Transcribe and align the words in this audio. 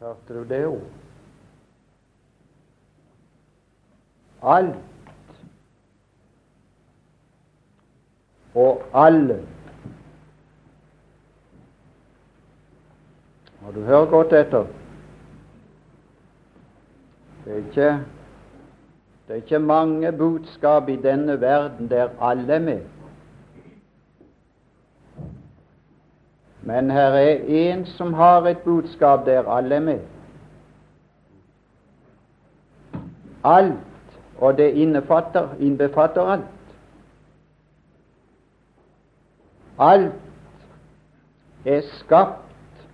Hørte 0.00 0.34
du 0.34 0.44
det 0.48 0.66
òg? 0.66 0.82
Alt 4.42 4.76
og 8.54 8.82
alle. 8.94 9.38
Og 13.66 13.74
du 13.74 13.80
hører 13.80 14.06
godt 14.10 14.32
etter. 14.32 14.66
Det 17.44 17.52
er 17.52 17.56
ikke, 17.56 17.88
det 19.26 19.34
er 19.34 19.42
ikke 19.42 19.58
mange 19.58 20.12
budskap 20.12 20.88
i 20.88 20.96
denne 20.96 21.40
verden 21.40 21.90
der 21.90 22.08
alle 22.20 22.52
er 22.52 22.58
med. 22.58 22.80
Men 26.68 26.90
her 26.90 27.14
er 27.16 27.36
en 27.48 27.86
som 27.86 28.14
har 28.14 28.46
et 28.46 28.58
budskap 28.58 29.26
der 29.26 29.48
alle 29.48 29.74
er 29.74 29.80
med. 29.80 30.00
Alt, 33.44 34.18
og 34.38 34.58
det 34.58 34.66
innefatter, 34.74 35.48
innbefatter 35.60 36.22
alt. 36.22 36.44
Alt 39.78 40.12
er 41.64 41.80
skapt. 41.80 42.84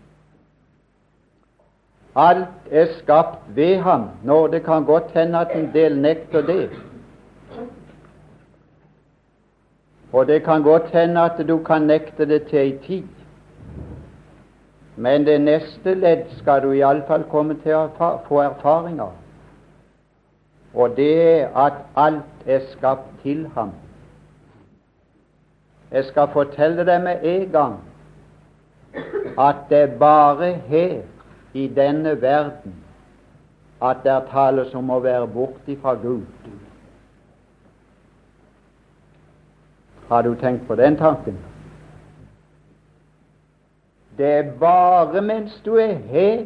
Alt 2.16 2.70
er 2.70 2.86
skapt 2.98 3.56
ved 3.56 3.78
ham. 3.78 4.06
Nå, 4.24 4.46
det 4.46 4.62
kan 4.64 4.84
godt 4.84 5.10
hende 5.10 5.38
at 5.38 5.56
en 5.56 5.72
del 5.72 5.98
nekter 6.00 6.46
det. 6.46 6.70
Og 10.12 10.26
det 10.26 10.42
kan 10.44 10.62
godt 10.62 10.90
hende 10.94 11.20
at 11.20 11.48
du 11.48 11.58
kan 11.58 11.82
nekte 11.82 12.26
det 12.26 12.42
til 12.46 12.58
ei 12.58 12.78
tid. 12.86 13.23
Men 14.96 15.26
det 15.26 15.40
neste 15.40 15.94
ledd 15.94 16.28
skal 16.38 16.62
du 16.62 16.70
iallfall 16.72 17.24
komme 17.30 17.56
til 17.62 17.74
å 17.74 18.10
få 18.28 18.42
erfaring 18.44 19.00
av. 19.02 19.16
Og 20.74 20.94
det 20.96 21.14
er 21.22 21.48
at 21.58 21.80
alt 21.96 22.46
er 22.46 22.62
skapt 22.72 23.10
til 23.22 23.46
ham. 23.54 23.72
Jeg 25.90 26.04
skal 26.04 26.30
fortelle 26.32 26.86
deg 26.86 27.02
med 27.02 27.26
en 27.26 27.50
gang 27.50 27.76
at 29.38 29.66
det 29.70 29.78
er 29.78 29.98
bare 29.98 30.52
her 30.68 31.02
i 31.54 31.68
denne 31.68 32.14
verden 32.22 32.74
at 33.82 34.02
det 34.04 34.20
tales 34.30 34.74
om 34.74 34.90
å 34.90 35.00
være 35.02 35.26
borte 35.30 35.76
fra 35.82 35.94
Gud. 35.94 36.26
Har 40.08 40.22
du 40.22 40.34
tenkt 40.34 40.66
på 40.66 40.74
den 40.74 40.96
tanken? 40.96 41.38
Det 44.18 44.26
er 44.26 44.50
bare 44.60 45.22
mens 45.22 45.62
du 45.64 45.74
er 45.74 45.92
her 45.92 46.44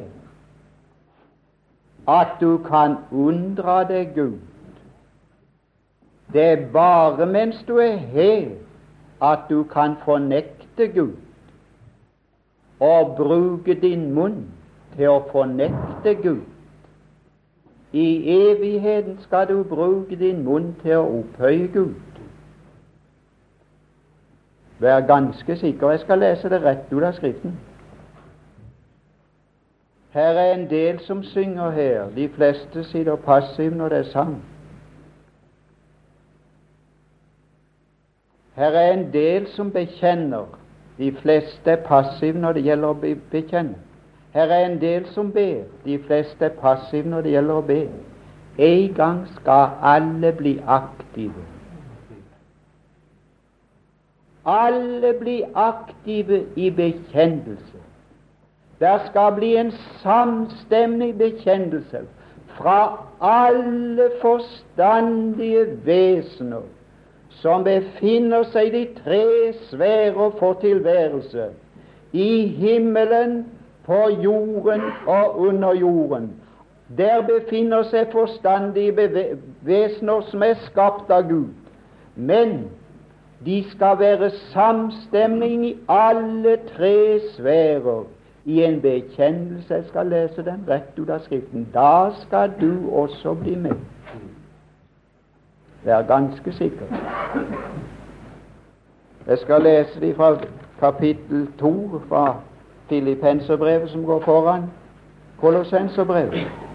at 2.08 2.28
du 2.40 2.58
kan 2.58 2.96
unndra 3.12 3.82
deg 3.84 4.14
Gud. 4.14 4.38
Det 6.32 6.44
er 6.44 6.66
bare 6.72 7.26
mens 7.26 7.64
du 7.68 7.76
er 7.76 7.96
her 7.96 8.48
at 9.22 9.38
du 9.50 9.62
kan 9.62 9.96
fornekte 10.04 10.88
Gud 10.94 11.12
og 12.80 13.16
bruke 13.16 13.74
din 13.74 14.12
munn 14.14 14.46
til 14.96 15.10
å 15.10 15.18
fornekte 15.32 16.14
Gud. 16.22 16.44
I 17.92 18.08
evigheten 18.30 19.18
skal 19.20 19.48
du 19.48 19.62
bruke 19.62 20.16
din 20.16 20.44
munn 20.44 20.74
til 20.82 21.00
å 21.00 21.06
opphøye 21.20 21.68
Gud. 21.72 21.94
Vær 24.80 25.00
ganske 25.00 25.56
sikker. 25.56 25.90
Jeg 25.90 26.00
skal 26.00 26.18
lese 26.18 26.48
det 26.48 26.62
rett 26.62 26.92
ut 26.92 27.02
av 27.02 27.12
Skriften. 27.12 27.58
Her 30.10 30.38
er 30.38 30.54
en 30.54 30.70
del 30.70 31.00
som 31.00 31.22
synger 31.22 31.70
her. 31.70 32.06
De 32.16 32.28
fleste 32.28 32.84
sitter 32.84 33.16
passiv 33.16 33.74
når 33.74 33.88
det 33.88 33.98
er 33.98 34.10
sang. 34.12 34.38
Her 38.56 38.70
er 38.70 38.92
en 38.92 39.12
del 39.12 39.46
som 39.46 39.72
bekjenner. 39.72 40.46
De 40.98 41.12
fleste 41.12 41.70
er 41.70 41.84
passive 41.86 42.38
når 42.38 42.52
det 42.52 42.64
gjelder 42.64 42.88
å 42.88 43.14
bekjenne. 43.30 43.76
Her 44.34 44.50
er 44.54 44.64
en 44.66 44.80
del 44.80 45.06
som 45.14 45.30
ber. 45.32 45.68
De 45.84 45.98
fleste 46.06 46.44
er 46.44 46.56
passive 46.58 47.08
når 47.08 47.22
det 47.26 47.36
gjelder 47.36 47.60
å 47.60 47.66
be. 47.68 47.84
En 48.58 48.94
gang 48.94 49.20
skal 49.36 49.78
alle 49.82 50.32
bli 50.32 50.58
aktive. 50.66 51.57
Alle 54.48 55.12
blir 55.20 55.50
aktive 55.54 56.44
i 56.56 56.70
bekjennelse. 56.70 57.82
Det 58.80 58.94
skal 59.08 59.34
bli 59.36 59.56
en 59.60 59.72
samstemmig 60.02 61.10
bekjennelse 61.18 62.00
fra 62.56 62.80
alle 63.20 64.10
forstandige 64.22 65.66
vesener 65.84 66.64
som 67.42 67.62
befinner 67.66 68.46
seg 68.50 68.70
i 68.70 68.74
de 68.74 68.84
tre 69.02 69.52
sfærer 69.68 70.32
for 70.38 70.58
tilværelse, 70.62 71.50
i 72.12 72.46
himmelen, 72.58 73.44
på 73.86 74.00
jorden 74.22 74.82
og 75.06 75.38
under 75.40 75.74
jorden. 75.74 76.32
Der 76.98 77.22
befinner 77.24 77.86
seg 77.88 78.10
forstandige 78.12 79.08
vesener 79.64 80.24
som 80.28 80.42
er 80.44 80.58
skapt 80.66 81.12
av 81.12 81.28
Gud. 81.28 81.54
Men 82.16 82.66
de 83.44 83.64
skal 83.70 83.98
være 83.98 84.30
samstemning 84.30 85.66
i 85.66 85.76
alle 85.88 86.58
tre 86.76 87.20
sfærer 87.36 88.04
i 88.44 88.64
en 88.64 88.80
bekjennelse. 88.80 89.74
Jeg 89.74 89.84
skal 89.88 90.06
lese 90.06 90.44
den 90.44 90.64
rett 90.68 90.98
ut 90.98 91.10
av 91.10 91.20
Skriften. 91.20 91.68
Da 91.74 92.10
skal 92.22 92.52
du 92.60 92.90
også 92.90 93.34
bli 93.34 93.54
med. 93.54 93.76
Vær 95.84 96.02
ganske 96.02 96.52
sikker. 96.52 96.86
Jeg 99.26 99.38
skal 99.38 99.62
lese 99.62 100.00
det 100.00 100.16
fra 100.16 100.36
kapittel 100.80 101.48
2 101.58 102.00
fra 102.08 102.36
Filippenserbrevet, 102.88 103.90
som 103.90 104.04
går 104.04 104.20
foran 104.20 104.62
Kolossenserbrevet. 105.40 106.67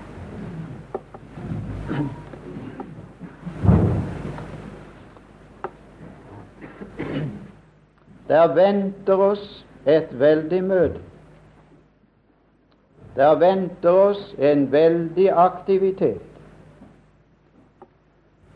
Der 8.34 8.56
venter 8.56 9.18
oss 9.18 9.66
et 9.86 10.20
veldig 10.20 10.64
møte. 10.64 11.00
Der 13.16 13.36
venter 13.38 13.92
oss 13.92 14.22
en 14.40 14.72
veldig 14.72 15.28
aktivitet. 15.38 16.22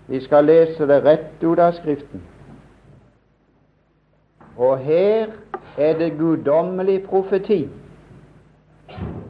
Vi 0.08 0.22
skal 0.24 0.48
lese 0.50 0.88
det 0.90 0.98
rett 1.06 1.44
ut 1.44 1.60
av 1.60 1.76
Skriften. 1.78 2.24
Og 4.58 4.80
her 4.82 5.36
er 5.78 5.94
det 6.00 6.16
guddommelig 6.18 7.04
profeti. 7.06 7.68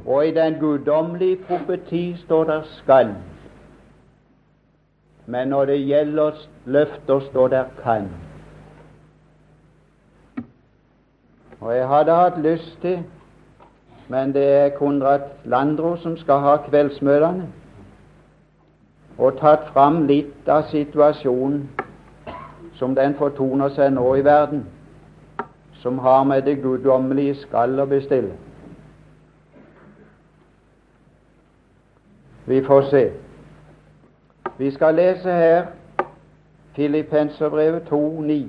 Og 0.06 0.28
i 0.28 0.32
den 0.32 0.56
guddommelige 0.62 1.42
profeti 1.44 2.16
står 2.24 2.44
det 2.44 2.62
'skal'. 2.64 3.14
Men 5.26 5.48
når 5.48 5.66
det 5.66 5.86
gjelder 5.88 6.32
løfter, 6.66 7.20
står 7.20 7.48
det 7.48 7.66
'kan'. 7.84 8.27
Og 11.62 11.76
jeg 11.76 11.88
hadde 11.88 12.16
hatt 12.16 12.42
lyst 12.42 12.82
til, 12.82 13.04
men 14.08 14.34
det 14.34 14.46
er 14.46 14.70
Konrad 14.70 15.20
Landro 15.46 15.96
som 15.96 16.18
skal 16.18 16.40
ha 16.40 16.56
kveldsmøtene, 16.70 17.48
og 19.18 19.40
tatt 19.40 19.66
fram 19.74 20.04
litt 20.08 20.50
av 20.50 20.68
situasjonen 20.70 21.64
som 22.78 22.94
den 22.96 23.16
fortoner 23.18 23.74
seg 23.74 23.96
nå 23.96 24.06
i 24.16 24.26
verden, 24.26 24.68
som 25.82 25.98
har 26.00 26.24
med 26.24 26.46
det 26.46 26.60
guddommelige 26.62 27.40
skall 27.42 27.80
å 27.82 27.88
bestille. 27.90 28.36
Vi 32.48 32.62
får 32.64 32.82
se. 32.92 33.02
Vi 34.58 34.70
skal 34.72 34.96
lese 34.96 35.32
her 35.32 35.66
Filippenserbrevet 36.78 37.90
2,9. 37.90 38.46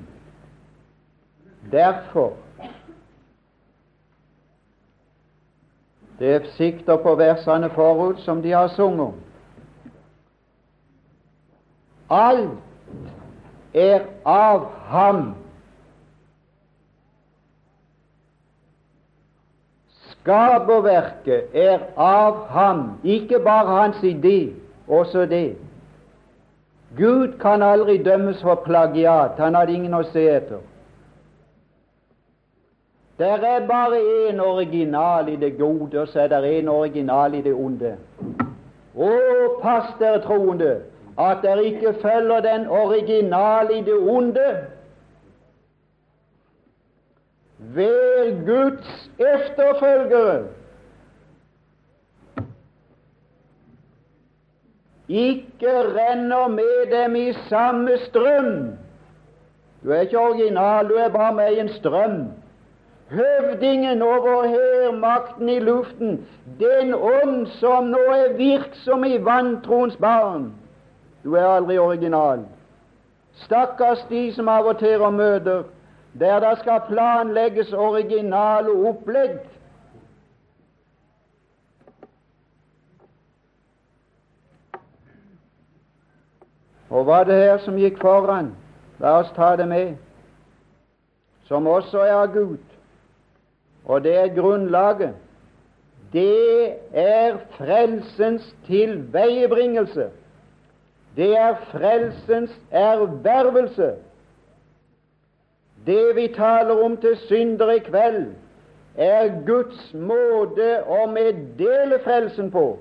Derfor 1.71 2.37
Det 6.19 6.47
sikter 6.57 6.97
på 6.97 7.15
versene 7.15 7.69
forut 7.69 8.19
som 8.19 8.41
de 8.41 8.51
har 8.51 8.67
sunget 8.67 8.99
om. 8.99 9.13
Alt 12.09 12.49
er 13.73 14.01
av 14.25 14.65
ham. 14.89 15.35
Skaperverket 20.09 21.55
er 21.55 21.85
av 21.95 22.47
ham, 22.49 22.83
ikke 23.03 23.39
bare 23.39 23.77
hans 23.81 24.03
idé, 24.03 24.51
også 24.87 25.25
det. 25.25 25.55
Gud 26.97 27.37
kan 27.39 27.63
aldri 27.63 27.97
dømmes 28.03 28.41
for 28.41 28.59
plagiat, 28.65 29.37
han 29.37 29.55
hadde 29.55 29.73
ingen 29.73 29.93
å 29.93 30.03
se 30.09 30.25
etter. 30.33 30.59
Der 33.19 33.37
er 33.37 33.67
bare 33.67 34.29
én 34.29 34.39
original 34.39 35.29
i 35.29 35.35
det 35.35 35.57
gode, 35.57 36.01
og 36.01 36.07
så 36.07 36.19
er 36.19 36.27
det 36.27 36.63
én 36.63 36.67
original 36.69 37.33
i 37.33 37.41
det 37.41 37.53
onde. 37.53 37.97
Å, 38.95 39.09
pass 39.61 39.91
dere 39.99 40.21
troende, 40.23 40.77
at 41.19 41.43
dere 41.43 41.65
ikke 41.67 41.93
følger 41.99 42.39
den 42.39 42.67
original 42.67 43.73
i 43.75 43.81
det 43.83 43.97
onde. 43.99 44.47
Vær 47.75 48.31
Guds 48.47 49.11
efterfølgere. 49.19 50.47
Ikke 55.09 55.79
renner 55.91 56.47
med 56.47 56.91
dem 56.91 57.15
i 57.15 57.33
samme 57.33 57.97
strøm. 58.07 58.77
Du 59.83 59.91
er 59.91 60.07
ikke 60.07 60.19
original, 60.19 60.87
du 60.87 60.95
er 60.95 61.09
bare 61.09 61.33
med 61.35 61.51
i 61.51 61.59
en 61.59 61.69
strøm 61.69 62.21
høvdingen 63.11 64.01
over 64.01 64.47
hærmakten 64.47 65.49
i 65.49 65.59
luften, 65.59 66.27
den 66.59 66.93
ånd 66.93 67.47
som 67.47 67.89
nå 67.89 68.01
er 68.13 68.33
virksom 68.37 69.03
i 69.03 69.17
vantroens 69.17 69.97
barn. 69.97 70.51
Du 71.23 71.35
er 71.35 71.47
aldri 71.47 71.77
original. 71.77 72.45
Stakkars 73.45 74.05
de 74.09 74.29
som 74.33 74.47
av 74.47 74.67
og 74.67 74.79
til 74.79 75.01
møter 75.11 75.63
der 76.19 76.39
det 76.39 76.57
skal 76.59 76.81
planlegges 76.87 77.73
originale 77.73 78.71
opplegg. 78.89 79.37
Og 86.89 87.05
hva 87.05 87.21
det 87.23 87.37
her 87.37 87.59
som 87.61 87.77
gikk 87.77 88.01
foran? 88.01 88.55
La 88.99 89.19
oss 89.21 89.29
ta 89.35 89.53
det 89.55 89.67
med, 89.69 89.93
som 91.47 91.67
også 91.67 92.01
er 92.03 92.17
av 92.17 92.33
Gud 92.33 92.68
og 93.89 94.03
det 94.03 94.17
er 94.17 94.35
grunnlaget. 94.41 95.13
Det 96.13 96.73
er 96.93 97.37
frelsens 97.57 98.55
tilveiebringelse. 98.65 100.09
Det 101.15 101.37
er 101.37 101.55
frelsens 101.71 102.51
ervervelse. 102.71 103.93
Det 105.85 106.15
vi 106.15 106.27
taler 106.35 106.83
om 106.83 106.97
til 106.97 107.17
syndere 107.17 107.75
i 107.75 107.79
kveld, 107.79 108.25
er 108.95 109.31
Guds 109.45 109.93
måte 109.93 110.69
å 110.85 111.05
meddele 111.09 111.99
frelsen 112.03 112.51
på. 112.51 112.79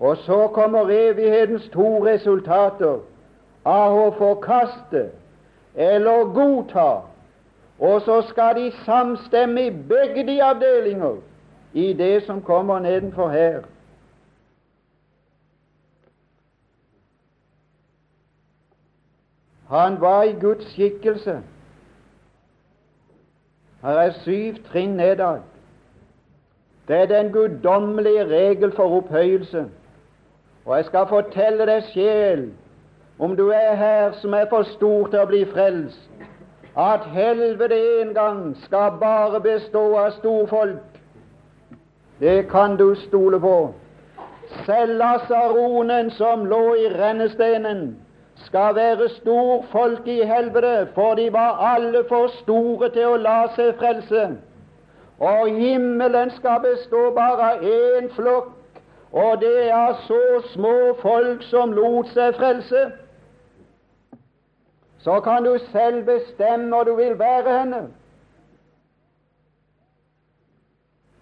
Og 0.00 0.16
så 0.16 0.46
kommer 0.52 0.90
evighetens 0.92 1.70
to 1.72 2.04
resultater 2.04 3.00
av 3.64 3.96
å 3.96 4.10
forkaste 4.18 5.08
eller 5.74 6.34
godta 6.36 6.90
og 7.78 8.00
så 8.02 8.22
skal 8.28 8.56
de 8.56 8.72
samstemme 8.84 9.66
i 9.66 9.70
begge 9.70 10.26
de 10.26 10.42
avdelinger 10.42 11.16
i 11.72 11.92
det 11.92 12.22
som 12.22 12.42
kommer 12.42 12.78
nedenfor 12.78 13.28
her. 13.28 13.62
Han 19.68 20.00
var 20.00 20.22
i 20.22 20.32
Guds 20.32 20.72
skikkelse. 20.72 21.42
Her 23.82 23.90
er 23.90 24.12
syv 24.12 24.54
trinn 24.72 24.96
nedad. 24.96 25.40
Det 26.88 26.96
er 26.96 27.06
den 27.06 27.32
guddommelige 27.32 28.26
regel 28.26 28.72
for 28.72 28.96
opphøyelse. 28.96 29.66
Og 30.64 30.76
jeg 30.76 30.84
skal 30.84 31.06
fortelle 31.08 31.66
deg, 31.66 31.84
sjel, 31.92 32.52
om 33.18 33.36
du 33.36 33.48
er 33.48 33.74
her 33.74 34.12
som 34.12 34.32
er 34.32 34.48
for 34.50 34.62
stor 34.62 35.06
til 35.12 35.20
å 35.20 35.28
bli 35.28 35.44
frelst, 35.52 36.08
at 36.76 37.00
helvete 37.12 38.00
en 38.00 38.14
gang 38.14 38.56
skal 38.64 38.90
bare 39.00 39.40
bestå 39.40 39.96
av 39.96 40.10
storfolk. 40.10 40.98
Det 42.20 42.48
kan 42.50 42.76
du 42.76 42.94
stole 42.94 43.40
på. 43.40 43.74
Selv 44.66 44.96
lasaronen 44.96 46.10
som 46.10 46.44
lå 46.44 46.74
i 46.74 46.88
rennesteinen, 46.88 47.96
skal 48.46 48.74
være 48.74 49.08
storfolk 49.08 50.06
i 50.06 50.22
helvete, 50.22 50.88
for 50.94 51.14
de 51.14 51.32
var 51.32 51.58
alle 51.74 52.04
for 52.08 52.28
store 52.42 52.90
til 52.90 53.06
å 53.06 53.16
la 53.16 53.40
seg 53.56 53.74
frelse. 53.80 54.28
Og 55.18 55.48
himmelen 55.48 56.30
skal 56.30 56.60
bestå 56.62 57.10
bare 57.14 57.50
av 57.52 57.66
én 57.66 58.08
flokk, 58.14 58.54
og 59.12 59.40
det 59.40 59.68
er 59.70 59.98
så 60.06 60.22
små 60.52 60.94
folk 61.02 61.42
som 61.42 61.72
lot 61.72 62.06
seg 62.14 62.36
frelse 62.38 62.86
så 64.98 65.20
kan 65.20 65.44
du 65.44 65.58
selv 65.72 66.04
bestemme 66.04 66.66
når 66.66 66.84
du 66.84 66.94
vil 66.94 67.18
være 67.18 67.58
henne. 67.58 67.88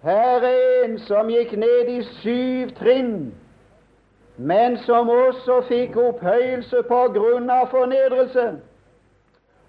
Her 0.02 0.40
er 0.40 0.84
en 0.84 0.98
som 0.98 1.28
gikk 1.28 1.56
ned 1.58 1.88
i 1.88 2.02
syv 2.20 2.70
trinn, 2.78 3.34
men 4.36 4.78
som 4.78 5.08
også 5.08 5.60
fikk 5.68 5.96
opphøyelse 5.96 6.82
på 6.88 7.00
grunn 7.16 7.50
av 7.50 7.68
fornedrelse. 7.72 8.46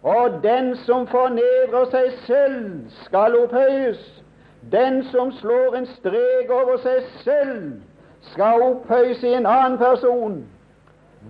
Og 0.03 0.39
den 0.43 0.75
som 0.85 1.07
fornedrer 1.07 1.89
seg 1.91 2.11
selv, 2.27 2.61
skal 3.07 3.35
opphøyes. 3.39 4.03
Den 4.71 5.03
som 5.09 5.31
slår 5.31 5.75
en 5.75 5.89
strek 5.95 6.51
over 6.51 6.77
seg 6.83 7.03
selv, 7.23 7.81
skal 8.21 8.61
opphøyes 8.61 9.23
i 9.23 9.33
en 9.39 9.45
annen 9.45 9.77
person. 9.81 10.41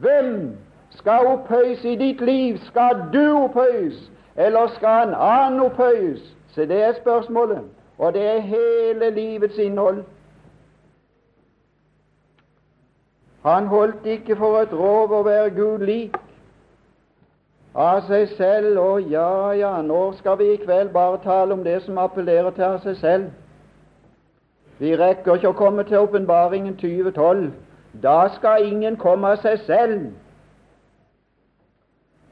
Hvem 0.01 0.57
skal 0.89 1.27
opphøyes 1.27 1.85
i 1.85 1.95
ditt 1.95 2.21
liv? 2.21 2.57
Skal 2.57 3.03
du 3.13 3.37
opphøyes, 3.43 4.11
eller 4.35 4.67
skal 4.67 5.07
en 5.07 5.15
annen 5.15 5.59
opphøyes? 5.59 6.35
Så 6.47 6.61
det 6.65 6.83
er 6.83 6.93
spørsmålet, 6.93 7.61
og 7.97 8.13
det 8.13 8.27
er 8.27 8.39
hele 8.39 9.09
livets 9.09 9.57
innhold. 9.57 10.03
Han 13.43 13.67
holdt 13.67 14.05
ikke 14.05 14.35
for 14.35 14.59
et 14.59 14.73
rov 14.73 15.11
å 15.13 15.23
være 15.23 15.51
Gud 15.55 15.85
lik 15.87 16.17
av 17.77 18.01
seg 18.09 18.33
selv. 18.35 18.79
Å 18.81 18.97
ja, 18.99 19.51
ja, 19.55 19.73
nå 19.85 20.01
skal 20.17 20.39
vi 20.41 20.49
i 20.53 20.61
kveld 20.63 20.89
bare 20.95 21.21
tale 21.23 21.53
om 21.53 21.63
det 21.63 21.77
som 21.85 21.99
appellerer 22.01 22.51
til 22.57 22.79
seg 22.83 22.97
selv. 23.01 23.29
Vi 24.81 24.95
rekker 24.97 25.37
ikke 25.37 25.53
å 25.53 25.57
komme 25.57 25.85
til 25.87 26.03
åpenbaringen 26.03 26.75
2012. 26.81 27.47
Da 28.03 28.17
skal 28.35 28.67
ingen 28.67 28.97
komme 28.97 29.31
av 29.33 29.45
seg 29.45 29.61
selv. 29.69 30.09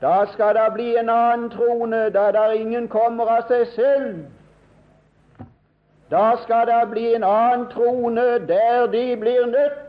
Da 0.06 0.26
skal 0.34 0.54
det 0.56 0.74
bli 0.74 0.98
en 0.98 1.10
annen 1.10 1.50
trone, 1.50 2.10
da 2.10 2.32
der 2.32 2.52
ingen 2.52 2.88
kommer 2.88 3.26
av 3.26 3.48
seg 3.50 3.64
selv. 3.74 4.20
Da 6.12 6.36
skal 6.44 6.68
det 6.70 6.84
bli 6.92 7.06
en 7.16 7.24
annen 7.26 7.66
trone 7.72 8.26
der 8.52 8.86
de 8.94 9.18
blir 9.18 9.46
nødt, 9.46 9.82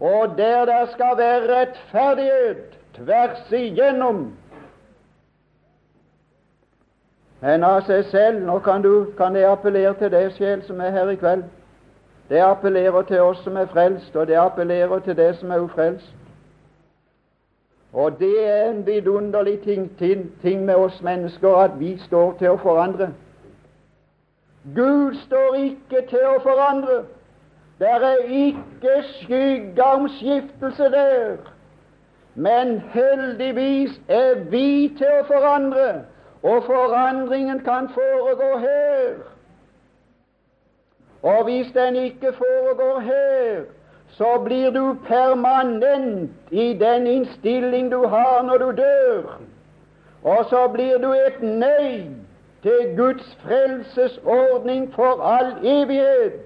og 0.00 0.38
der 0.38 0.64
det 0.64 0.88
skal 0.94 1.18
være 1.18 1.60
rettferdighet 1.60 2.78
tvers 2.94 3.52
igjennom. 3.52 4.24
Men 7.40 7.64
av 7.64 7.82
seg 7.84 8.04
selv 8.08 8.40
Nå 8.40 8.58
kan, 8.64 8.82
du, 8.82 9.12
kan 9.18 9.36
jeg 9.36 9.52
appellere 9.52 9.94
til 10.00 10.10
deg, 10.10 10.32
sjel, 10.32 10.62
som 10.64 10.80
er 10.80 10.96
her 10.96 11.12
i 11.12 11.20
kveld. 11.20 11.44
Det 12.28 12.40
appellerer 12.40 13.02
til 13.02 13.20
oss 13.20 13.44
som 13.44 13.56
er 13.56 13.68
frelst, 13.68 14.16
og 14.16 14.26
det 14.26 14.40
appellerer 14.40 14.98
til 15.04 15.16
deg 15.16 15.36
som 15.36 15.52
er 15.52 15.60
ufrelst. 15.60 16.14
Og 17.96 18.18
det 18.18 18.48
er 18.48 18.70
en 18.70 18.86
vidunderlig 18.86 19.60
ting, 19.60 19.98
ting, 19.98 20.32
ting 20.42 20.64
med 20.64 20.74
oss 20.74 21.02
mennesker 21.02 21.54
at 21.56 21.78
vi 21.80 21.94
står 21.98 22.34
til 22.38 22.50
å 22.52 22.58
forandre. 22.60 23.06
Gud 24.76 25.14
står 25.22 25.54
ikke 25.54 26.02
til 26.10 26.26
å 26.28 26.34
forandre. 26.44 26.98
Der 27.80 28.04
er 28.04 28.18
ikke 28.28 28.98
skygge 29.22 29.84
om 29.84 30.08
der. 30.78 31.36
Men 32.34 32.82
heldigvis 32.92 33.96
er 34.08 34.44
vi 34.50 34.92
til 34.98 35.14
å 35.20 35.24
forandre, 35.30 35.88
og 36.42 36.64
forandringen 36.68 37.64
kan 37.64 37.88
foregå 37.96 38.58
her. 38.58 39.16
Og 41.22 41.44
hvis 41.44 41.72
den 41.72 41.96
ikke 41.96 42.32
foregår 42.36 43.00
her, 43.00 43.64
så 44.16 44.38
blir 44.44 44.70
du 44.70 44.96
permanent 45.06 46.30
i 46.50 46.72
den 46.74 47.06
innstilling 47.06 47.90
du 47.92 48.06
har 48.06 48.42
når 48.42 48.58
du 48.58 48.70
dør. 48.76 49.40
Og 50.22 50.44
så 50.50 50.68
blir 50.72 50.98
du 50.98 51.12
et 51.12 51.42
nei 51.42 52.08
til 52.62 52.94
Guds 52.96 53.38
frelsesordning 53.42 54.94
for 54.94 55.20
all 55.22 55.52
evighet. 55.62 56.40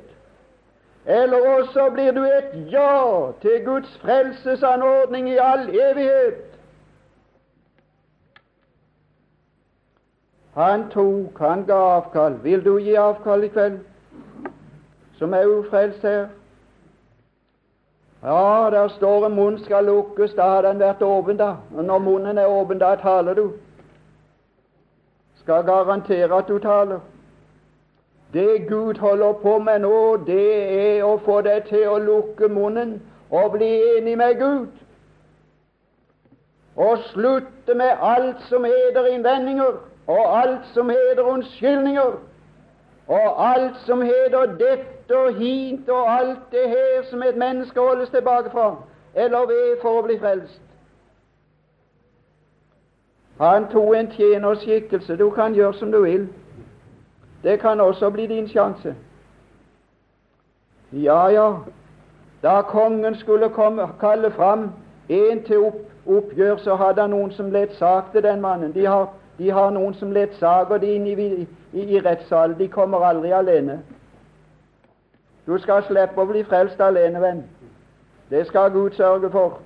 Eller 1.06 1.46
også 1.58 1.90
blir 1.94 2.12
du 2.12 2.24
et 2.24 2.72
ja 2.72 3.30
til 3.42 3.64
Guds 3.64 3.98
frelsesanordning 4.02 5.30
i 5.30 5.36
all 5.36 5.68
evighet. 5.68 6.42
Han 10.54 10.90
tok, 10.90 11.38
han 11.38 11.64
ga 11.66 11.78
avkall. 11.94 12.42
Vil 12.42 12.64
du 12.64 12.78
gi 12.78 12.94
avkall 12.94 13.44
i 13.46 13.48
kveld, 13.48 13.78
som 15.18 15.32
er 15.32 15.46
ufrelst 15.46 16.02
her? 16.02 16.26
Ja, 18.22 18.68
der 18.70 18.88
står 18.88 19.26
en 19.26 19.34
munn 19.34 19.58
skal 19.64 19.84
lukkes, 19.84 20.34
da 20.36 20.42
har 20.42 20.62
den 20.62 20.80
vært 20.80 21.02
åpen, 21.02 21.36
da. 21.36 21.54
Og 21.76 21.84
når 21.84 21.98
munnen 21.98 22.38
er 22.38 22.46
åpen, 22.46 22.78
da 22.78 22.94
taler 22.96 23.34
du. 23.34 23.52
skal 25.40 25.64
garantere 25.64 26.36
at 26.36 26.48
du 26.48 26.58
taler. 26.58 27.00
Det 28.32 28.66
Gud 28.68 28.94
holder 28.94 29.32
på 29.32 29.58
med 29.58 29.78
nå, 29.78 30.16
det 30.26 30.98
er 30.98 31.04
å 31.04 31.16
få 31.24 31.40
deg 31.40 31.64
til 31.70 31.88
å 31.88 31.96
lukke 31.98 32.48
munnen 32.48 33.00
og 33.30 33.56
bli 33.56 33.70
enig 33.96 34.18
med 34.18 34.36
Gud. 34.38 34.68
Og 36.76 36.98
slutte 37.08 37.74
med 37.74 37.96
alt 38.02 38.44
som 38.48 38.64
heter 38.64 39.08
innvendinger, 39.14 39.80
og 40.06 40.38
alt 40.42 40.68
som 40.74 40.90
heter 40.90 41.22
unnskyldninger, 41.22 42.12
og 43.08 43.44
alt 43.48 43.80
som 43.86 44.02
heter 44.02 44.54
dette 44.60 44.99
og 45.10 45.34
hint, 45.34 45.88
og 45.88 46.20
alt 46.20 46.38
det 46.52 46.68
her 46.68 47.02
som 47.10 47.22
et 47.22 47.36
menneske 47.36 47.80
holdes 47.80 48.10
tilbake 48.10 48.50
fra, 48.50 48.76
eller 49.14 49.38
ved 49.38 49.80
for 49.82 49.98
å 49.98 50.02
bli 50.02 50.18
frelst. 50.18 50.62
Han 53.40 53.66
tok 53.72 53.94
en 53.96 54.10
tjenerskikkelse. 54.12 55.16
Du 55.16 55.30
kan 55.30 55.54
gjøre 55.54 55.74
som 55.74 55.92
du 55.92 56.02
vil. 56.02 56.28
Det 57.42 57.60
kan 57.60 57.80
også 57.80 58.10
bli 58.10 58.26
din 58.26 58.48
sjanse. 58.48 58.94
Ja, 60.92 61.28
ja, 61.28 61.54
da 62.42 62.62
kongen 62.62 63.14
skulle 63.14 63.48
komme, 63.48 63.88
kalle 64.00 64.30
fram 64.30 64.70
en 65.08 65.42
til 65.42 65.58
opp, 65.58 65.80
oppgjør, 66.06 66.56
så 66.56 66.74
hadde 66.74 67.00
han 67.00 67.10
noen 67.10 67.32
som 67.32 67.50
ledsagte 67.52 68.22
den 68.22 68.40
mannen. 68.40 68.74
De 68.74 68.86
har, 68.86 69.08
de 69.38 69.50
har 69.50 69.70
noen 69.70 69.94
som 69.94 70.12
ledsager 70.12 70.78
de 70.78 70.94
inn 70.94 71.06
i, 71.06 71.14
i, 71.72 71.84
i 71.96 72.00
rettssalen. 72.00 72.58
De 72.58 72.68
kommer 72.68 73.04
aldri 73.06 73.30
alene. 73.30 73.80
Du 75.46 75.58
skal 75.58 75.82
slippe 75.88 76.20
å 76.20 76.28
bli 76.28 76.44
frelst 76.44 76.80
alene, 76.80 77.20
venn. 77.20 77.42
Det 78.30 78.46
skal 78.46 78.70
Gud 78.70 78.92
sørge 78.98 79.30
for. 79.30 79.58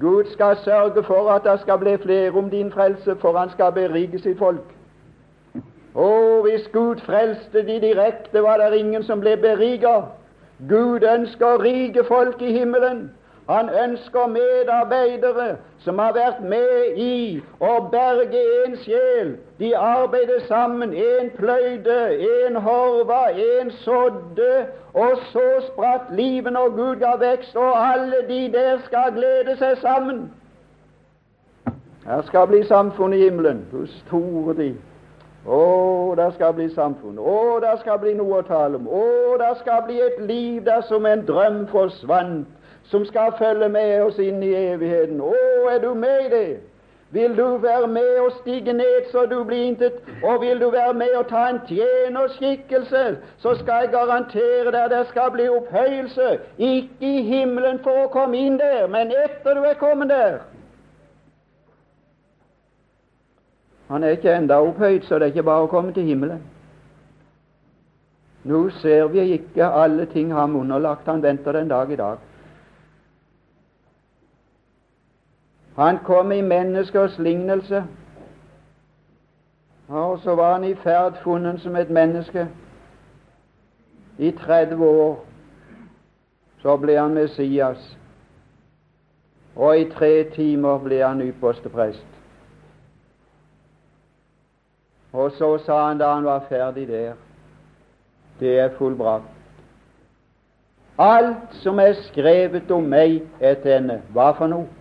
Gud 0.00 0.24
skal 0.32 0.56
sørge 0.64 1.02
for 1.02 1.30
at 1.30 1.44
det 1.44 1.60
skal 1.60 1.78
bli 1.78 1.96
flere 2.02 2.32
om 2.38 2.50
din 2.50 2.72
frelse, 2.72 3.16
for 3.20 3.38
han 3.38 3.50
skal 3.50 3.72
berige 3.72 4.18
sitt 4.18 4.38
folk. 4.38 4.72
Og 5.94 6.42
hvis 6.42 6.68
Gud 6.72 6.96
frelste 6.96 7.62
de 7.66 7.80
direkte, 7.80 8.42
var 8.42 8.56
det 8.56 8.78
ingen 8.78 9.02
som 9.02 9.20
ble 9.20 9.36
beriget. 9.36 10.04
Gud 10.68 11.02
ønsker 11.02 11.62
rike 11.62 12.04
folk 12.04 12.42
i 12.42 12.52
himmelen. 12.52 13.10
Han 13.48 13.68
ønsker 13.70 14.26
medarbeidere 14.26 15.56
som 15.78 15.98
har 15.98 16.12
vært 16.12 16.40
med 16.42 16.96
i 16.98 17.42
å 17.62 17.74
berge 17.92 18.40
en 18.64 18.74
sjel. 18.82 19.36
De 19.58 19.70
arbeider 19.78 20.40
sammen. 20.48 20.94
En 20.94 21.30
pløyde, 21.36 21.98
en 22.46 22.56
horva, 22.56 23.20
en 23.30 23.70
sådde, 23.70 24.66
og 24.94 25.22
så 25.30 25.46
spratt 25.68 26.10
livet 26.10 26.52
når 26.52 26.74
Gud 26.74 26.96
ga 27.04 27.14
vekst, 27.22 27.56
og 27.56 27.78
alle 27.92 28.24
de 28.28 28.40
der 28.52 28.82
skal 28.88 29.14
glede 29.14 29.56
seg 29.62 29.78
sammen. 29.78 30.26
Her 32.06 32.22
skal 32.26 32.50
bli 32.50 32.64
samfunn 32.66 33.14
i 33.14 33.22
himmelen. 33.22 33.62
Hvor 33.70 33.86
store 34.02 34.58
de 34.58 34.72
å, 35.46 36.14
det 36.18 36.32
skal 36.34 36.54
bli 36.58 36.66
samfunn. 36.74 37.18
Å, 37.18 37.58
det 37.62 37.76
skal 37.82 37.98
bli 38.02 38.14
noe 38.18 38.40
å 38.40 38.46
tale 38.46 38.80
om. 38.80 38.88
Å, 38.90 39.36
det 39.38 39.52
skal 39.60 39.84
bli 39.86 40.00
et 40.02 40.18
liv 40.26 40.64
der 40.66 40.82
som 40.88 41.06
en 41.06 41.22
drøm 41.26 41.66
forsvant, 41.70 42.48
som 42.90 43.04
skal 43.04 43.34
følge 43.38 43.68
med 43.68 44.02
oss 44.02 44.18
inn 44.18 44.42
i 44.42 44.54
evigheten. 44.54 45.20
Å, 45.20 45.34
er 45.72 45.78
du 45.82 45.94
med 45.94 46.26
i 46.26 46.32
det? 46.32 46.48
Vil 47.10 47.36
du 47.36 47.56
være 47.62 47.86
med 47.86 48.18
og 48.18 48.32
stige 48.40 48.72
ned 48.72 49.06
så 49.12 49.26
du 49.30 49.44
blir 49.44 49.62
intet? 49.64 49.92
Og 50.24 50.40
vil 50.40 50.60
du 50.60 50.70
være 50.70 50.94
med 50.94 51.14
og 51.18 51.28
ta 51.28 51.48
en 51.48 51.60
tjenerskikkelse, 51.68 53.04
så 53.38 53.54
skal 53.54 53.86
jeg 53.86 53.92
garantere 53.92 54.72
deg 54.74 54.90
det 54.90 55.04
skal 55.12 55.30
bli 55.30 55.46
opphøyelse. 55.48 56.38
Ikke 56.58 57.06
i 57.06 57.22
himmelen 57.22 57.78
for 57.84 58.04
å 58.04 58.10
komme 58.12 58.42
inn 58.42 58.58
der, 58.58 58.86
men 58.90 59.14
etter 59.14 59.54
du 59.54 59.62
er 59.64 59.78
kommet 59.78 60.10
der. 60.10 60.42
Han 63.88 64.02
er 64.02 64.18
ikke 64.18 64.34
enda 64.34 64.58
opphøyd, 64.58 65.06
så 65.06 65.18
det 65.18 65.28
er 65.28 65.34
ikke 65.36 65.46
bare 65.46 65.66
å 65.68 65.70
komme 65.70 65.94
til 65.94 66.10
himmelen. 66.10 66.42
Nå 68.46 68.68
ser 68.82 69.06
vi 69.10 69.22
ikke 69.38 69.66
alle 69.66 70.06
ting 70.10 70.32
ham 70.34 70.56
underlagt. 70.56 71.06
Han 71.06 71.22
venter 71.22 71.52
den 71.52 71.70
dag 71.70 71.90
i 71.90 71.96
dag. 71.96 72.18
Han 75.76 75.98
kom 76.04 76.32
i 76.32 76.40
menneskers 76.40 77.18
lignelse, 77.18 77.84
og 79.88 80.18
så 80.18 80.34
var 80.34 80.52
han 80.52 80.64
i 80.64 80.74
ferd 80.74 81.12
funnet 81.22 81.60
som 81.60 81.76
et 81.76 81.90
menneske. 81.90 82.48
I 84.18 84.30
30 84.30 84.84
år 84.84 85.24
så 86.62 86.76
ble 86.76 86.96
han 86.96 87.14
Messias, 87.14 87.98
og 89.56 89.78
i 89.78 89.90
tre 89.90 90.24
timer 90.32 90.78
ble 90.78 91.02
han 91.04 91.20
yppersteprest. 91.22 92.06
Og 95.12 95.30
så 95.32 95.58
sa 95.58 95.86
han 95.88 96.00
da 96.00 96.14
han 96.14 96.24
var 96.24 96.48
ferdig 96.48 96.88
der, 96.88 97.12
det 98.40 98.58
er 98.60 98.72
fullbrakt. 98.78 99.28
Alt 100.98 101.52
som 101.60 101.78
er 101.78 101.92
skrevet 102.08 102.70
om 102.70 102.84
meg 102.88 103.20
etter 103.40 103.76
henne, 103.76 104.00
hva 104.16 104.32
for 104.36 104.48
noe? 104.48 104.75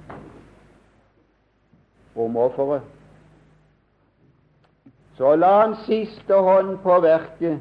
Om 2.16 2.38
offeret. 2.38 2.82
Så 5.18 5.36
la 5.36 5.62
han 5.62 5.76
siste 5.86 6.34
hånd 6.34 6.78
på 6.84 7.00
verket. 7.00 7.60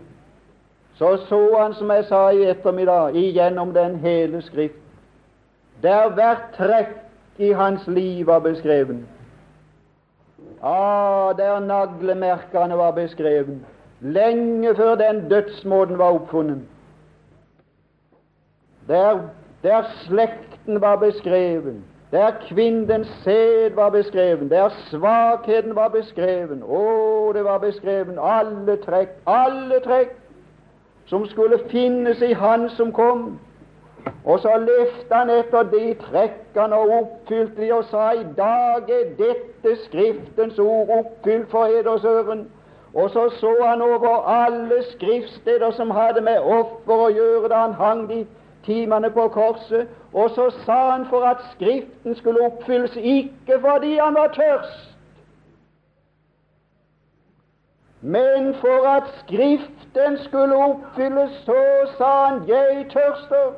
Så 0.94 1.16
så 1.28 1.56
han, 1.58 1.74
som 1.74 1.90
jeg 1.90 2.04
sa 2.04 2.28
i 2.30 2.44
ettermiddag, 2.50 3.14
igjennom 3.14 3.72
den 3.74 3.96
hele 3.96 4.42
Skrift, 4.42 4.78
der 5.82 6.08
hvert 6.14 6.54
trekk 6.54 6.94
i 7.38 7.50
hans 7.52 7.86
liv 7.86 8.26
var 8.26 8.38
beskrevet. 8.38 9.02
Ah, 10.62 11.34
der 11.36 11.60
naglemerkene 11.60 12.78
var 12.78 12.90
beskrevet, 12.90 13.58
lenge 14.00 14.74
før 14.74 14.94
den 14.94 15.28
dødsmåten 15.28 15.98
var 15.98 16.14
oppfunnet. 16.14 16.62
Der, 18.88 19.20
der 19.62 19.82
slekten 20.06 20.80
var 20.80 20.96
beskrevet, 20.96 21.82
der 22.14 22.30
kvinnens 22.48 23.08
sæd 23.24 23.70
var 23.74 23.90
beskreven, 23.90 24.50
der 24.50 24.68
svakheten 24.68 25.74
var 25.74 25.88
beskreven. 25.88 26.62
Å, 26.62 27.32
det 27.34 27.42
var 27.44 27.58
beskreven 27.58 28.20
alle 28.22 28.76
trekk, 28.84 29.16
alle 29.26 29.80
trekk 29.82 30.12
som 31.10 31.26
skulle 31.26 31.58
finnes 31.72 32.22
i 32.22 32.32
Han 32.32 32.68
som 32.76 32.92
kom. 32.94 33.40
Og 34.24 34.38
så 34.40 34.52
leste 34.62 35.10
han 35.14 35.30
etter 35.30 35.66
de 35.72 35.96
trekkene 36.04 36.76
og 36.76 36.92
oppfylte 37.00 37.60
de 37.60 37.72
og 37.74 37.84
sa 37.90 38.12
i 38.14 38.22
dag 38.36 38.88
er 38.88 39.10
dette 39.18 39.74
Skriftens 39.88 40.58
ord 40.58 40.94
oppfylt 40.98 41.50
for 41.50 41.66
eders 41.66 42.04
øren. 42.04 42.46
Og 42.94 43.10
så 43.10 43.26
så 43.40 43.56
han 43.64 43.82
over 43.82 44.22
alle 44.28 44.82
skriftsteder 44.92 45.70
som 45.70 45.90
hadde 45.90 46.20
med 46.20 46.38
offer 46.38 47.06
å 47.08 47.10
gjøre 47.10 47.50
da 47.50 47.66
han 47.66 47.78
hang 47.80 48.06
de 48.08 48.22
timene 48.64 49.10
på 49.10 49.28
korset. 49.28 49.88
Og 50.12 50.30
så 50.30 50.50
sa 50.64 50.90
han 50.90 51.06
for 51.06 51.20
at 51.20 51.36
Skriften 51.52 52.16
skulle 52.16 52.46
oppfylles, 52.46 52.96
ikke 52.96 53.60
fordi 53.60 53.96
han 53.98 54.14
var 54.14 54.26
tørst, 54.26 54.94
men 58.00 58.54
for 58.54 58.88
at 58.88 59.02
Skriften 59.18 60.18
skulle 60.18 60.56
oppfylles, 60.56 61.30
så 61.44 61.62
sa 61.98 62.26
han 62.26 62.42
'Jeg 62.48 62.86
tørster'. 62.90 63.54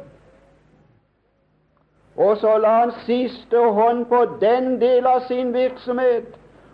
Og 2.17 2.37
så 2.37 2.59
la 2.59 2.69
han 2.69 2.93
siste 2.93 3.59
hånd 3.59 4.07
på 4.07 4.25
den 4.41 4.81
del 4.81 5.07
av 5.07 5.21
sin 5.21 5.55
virksomhet, 5.55 6.25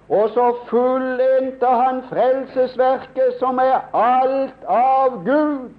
og 0.08 0.30
så 0.30 0.56
fullendte 0.68 1.66
han 1.66 2.02
frelsesverket, 2.02 3.34
som 3.38 3.58
er 3.58 3.80
alt 3.94 4.64
av 4.68 5.24
Gud. 5.24 5.70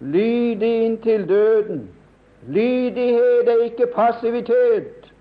Lydig 0.00 0.84
inntil 0.84 1.28
døden. 1.28 1.90
Lydighet 2.46 3.48
er 3.48 3.64
ikke 3.64 3.86
passivitet. 3.94 5.12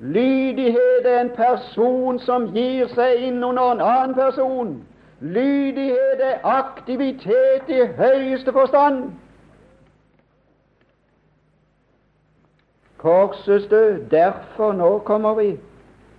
Lydighet 0.00 1.04
er 1.04 1.20
en 1.20 1.30
person 1.30 2.18
som 2.18 2.50
gir 2.52 2.88
seg 2.92 3.22
inn 3.28 3.44
under 3.44 3.72
en 3.72 3.80
annen 3.80 4.14
person. 4.14 4.74
Lydighet 5.20 6.20
er 6.20 6.44
aktivitet 6.44 7.68
i 7.68 7.82
høyeste 7.96 8.52
forstand. 8.52 9.12
Korsets 12.98 13.66
død. 13.66 14.10
Derfor, 14.10 14.72
nå 14.72 14.98
kommer 14.98 15.34
vi 15.34 15.56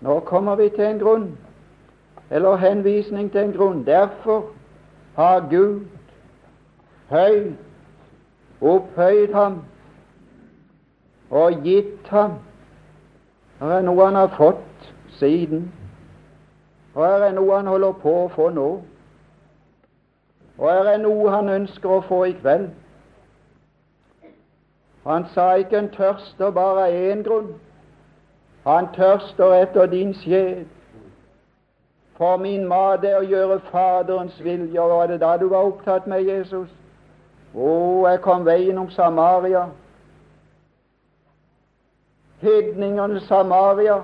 Nå 0.01 0.19
kommer 0.19 0.55
vi 0.55 0.69
til 0.69 0.83
en 0.85 0.99
grunn, 0.99 1.37
eller 2.29 2.55
henvisning 2.55 3.31
til 3.31 3.41
en 3.41 3.53
grunn. 3.53 3.85
Derfor 3.85 4.43
har 5.15 5.47
Gud 5.49 5.87
høyt 7.09 7.66
opphøyet 8.61 9.33
ham 9.33 9.63
og 11.29 11.63
gitt 11.63 12.07
ham 12.07 12.31
Det 13.59 13.71
er 13.73 13.81
noe 13.81 14.05
han 14.05 14.15
har 14.15 14.33
fått 14.37 14.91
siden, 15.17 15.73
og 16.93 17.05
her 17.05 17.23
er 17.25 17.31
noe 17.33 17.55
han 17.55 17.67
holder 17.67 17.95
på 18.03 18.11
å 18.23 18.27
få 18.29 18.51
nå. 18.53 18.67
Og 20.57 20.69
her 20.69 20.89
er 20.91 20.99
noe 21.01 21.31
han 21.33 21.49
ønsker 21.49 21.89
å 21.89 22.03
få 22.05 22.19
i 22.29 22.35
kveld. 22.37 22.67
Han 25.07 25.25
sa 25.33 25.55
ikke 25.57 25.79
en 25.79 25.89
tørster 25.89 26.53
bare 26.53 26.85
av 26.85 27.01
én 27.09 27.25
grunn. 27.25 27.55
Han 28.65 28.89
tørster 28.93 29.53
etter 29.61 29.89
din 29.89 30.13
sjel. 30.21 30.65
For 32.17 32.37
min 32.37 32.65
mat 32.67 33.05
er 33.05 33.21
å 33.21 33.25
gjøre 33.25 33.61
Faderens 33.71 34.37
vilje. 34.43 34.81
Og 34.81 34.89
var 34.89 35.07
det 35.07 35.21
da 35.21 35.37
du 35.37 35.47
var 35.49 35.69
opptatt 35.69 36.07
med 36.07 36.25
Jesus? 36.27 36.69
Å, 37.57 37.69
jeg 38.05 38.21
kom 38.21 38.45
veien 38.45 38.77
om 38.77 38.89
Samaria. 38.93 39.63
Hedningene 42.43 43.23
Samaria. 43.25 43.97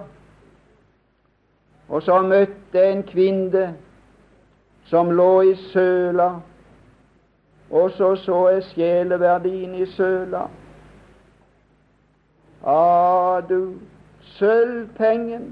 Og 1.89 2.01
så 2.01 2.17
møtte 2.25 2.79
jeg 2.79 2.95
en 2.95 3.03
kvinne 3.05 3.65
som 4.89 5.11
lå 5.13 5.41
i 5.41 5.53
søla, 5.69 6.29
og 7.69 7.91
så 7.97 8.15
så 8.15 8.39
jeg 8.49 8.63
sjeleverdien 8.71 9.75
i 9.75 9.85
søla. 9.93 10.47
Ah, 12.65 13.41
du, 13.49 13.75
sølvpengen 14.37 15.51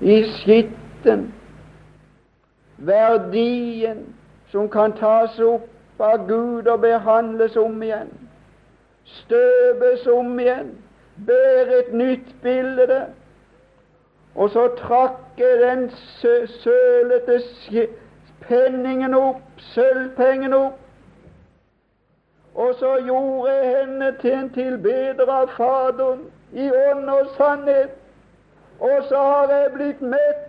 i 0.00 0.22
skitten, 0.36 1.28
verdien 2.76 4.04
som 4.52 4.68
kan 4.68 4.92
tas 4.92 5.38
opp 5.40 6.00
av 6.00 6.26
Gud 6.28 6.66
og 6.66 6.80
behandles 6.80 7.56
om 7.56 7.82
igjen, 7.82 8.10
støpes 9.04 10.06
om 10.06 10.38
igjen, 10.40 10.74
bære 11.26 11.78
et 11.78 11.92
nytt 11.92 12.34
bilde, 12.42 13.00
og 14.34 14.50
så 14.50 14.68
trakk 14.78 15.38
den 15.38 15.88
sølete 16.20 17.40
penningen 18.48 19.14
opp, 19.14 19.42
sølvpengen 19.74 20.54
opp, 20.54 20.78
og 22.58 22.74
så 22.74 22.96
gjorde 23.06 23.52
jeg 23.52 23.76
henne 23.76 24.14
til 24.20 24.32
en 24.34 24.50
tilbeder 24.50 25.30
av 25.30 25.50
Faderen 25.54 26.24
i 26.52 26.70
ånd 26.74 27.10
og 27.10 27.28
sannhet. 27.36 27.92
Og 28.80 29.04
så 29.08 29.16
har 29.16 29.52
jeg 29.52 29.70
blitt 29.74 30.00
mett. 30.02 30.40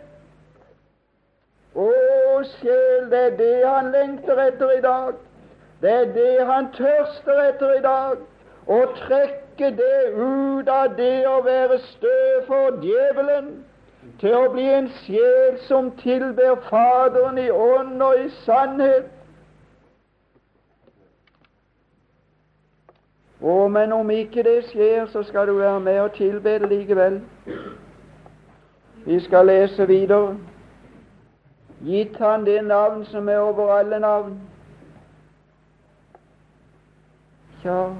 Å, 2.39 2.43
sjel, 2.55 3.09
det 3.11 3.19
er 3.19 3.33
det 3.35 3.55
han 3.65 3.89
lengter 3.91 4.39
etter 4.39 4.71
i 4.77 4.81
dag. 4.81 5.15
Det 5.81 5.91
er 5.91 6.11
det 6.15 6.45
han 6.47 6.69
tørster 6.71 7.39
etter 7.49 7.73
i 7.75 7.81
dag. 7.83 8.21
Å 8.69 8.77
trekke 8.95 9.71
det 9.75 9.97
ut 10.15 10.69
av 10.71 10.93
det 10.95 11.27
å 11.27 11.39
være 11.43 11.79
støv 11.89 12.45
for 12.47 12.77
djevelen, 12.83 13.49
til 14.21 14.35
å 14.37 14.51
bli 14.53 14.67
en 14.71 14.87
sjel 15.01 15.57
som 15.67 15.89
tilber 15.99 16.61
Faderen 16.69 17.39
i 17.41 17.49
ånd 17.51 18.03
og 18.03 18.21
i 18.21 18.29
sannhet. 18.45 19.09
Å, 23.39 23.57
men 23.71 23.95
om 23.95 24.11
ikke 24.11 24.43
det 24.47 24.61
skjer, 24.69 25.09
så 25.11 25.23
skal 25.27 25.47
du 25.47 25.57
være 25.59 25.79
med 25.83 25.99
og 26.05 26.15
tilbe 26.15 26.55
det 26.59 26.71
likevel. 26.71 27.19
Vi 29.07 29.19
skal 29.27 29.51
lese 29.51 29.87
videre. 29.87 30.37
Gitt 31.81 32.17
han 32.17 32.45
det 32.45 32.63
navn 32.63 33.05
som 33.05 33.29
er 33.29 33.39
over 33.39 33.71
alle 33.73 33.99
navn. 33.99 34.41
Ja, 37.63 37.93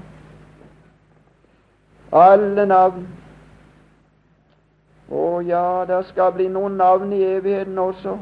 alle 2.12 2.66
navn. 2.66 3.08
Å 5.10 5.40
ja, 5.42 5.84
det 5.88 6.04
skal 6.10 6.32
bli 6.36 6.46
noen 6.48 6.76
navn 6.78 7.12
i 7.12 7.22
evigheten 7.24 7.78
også. 7.78 8.18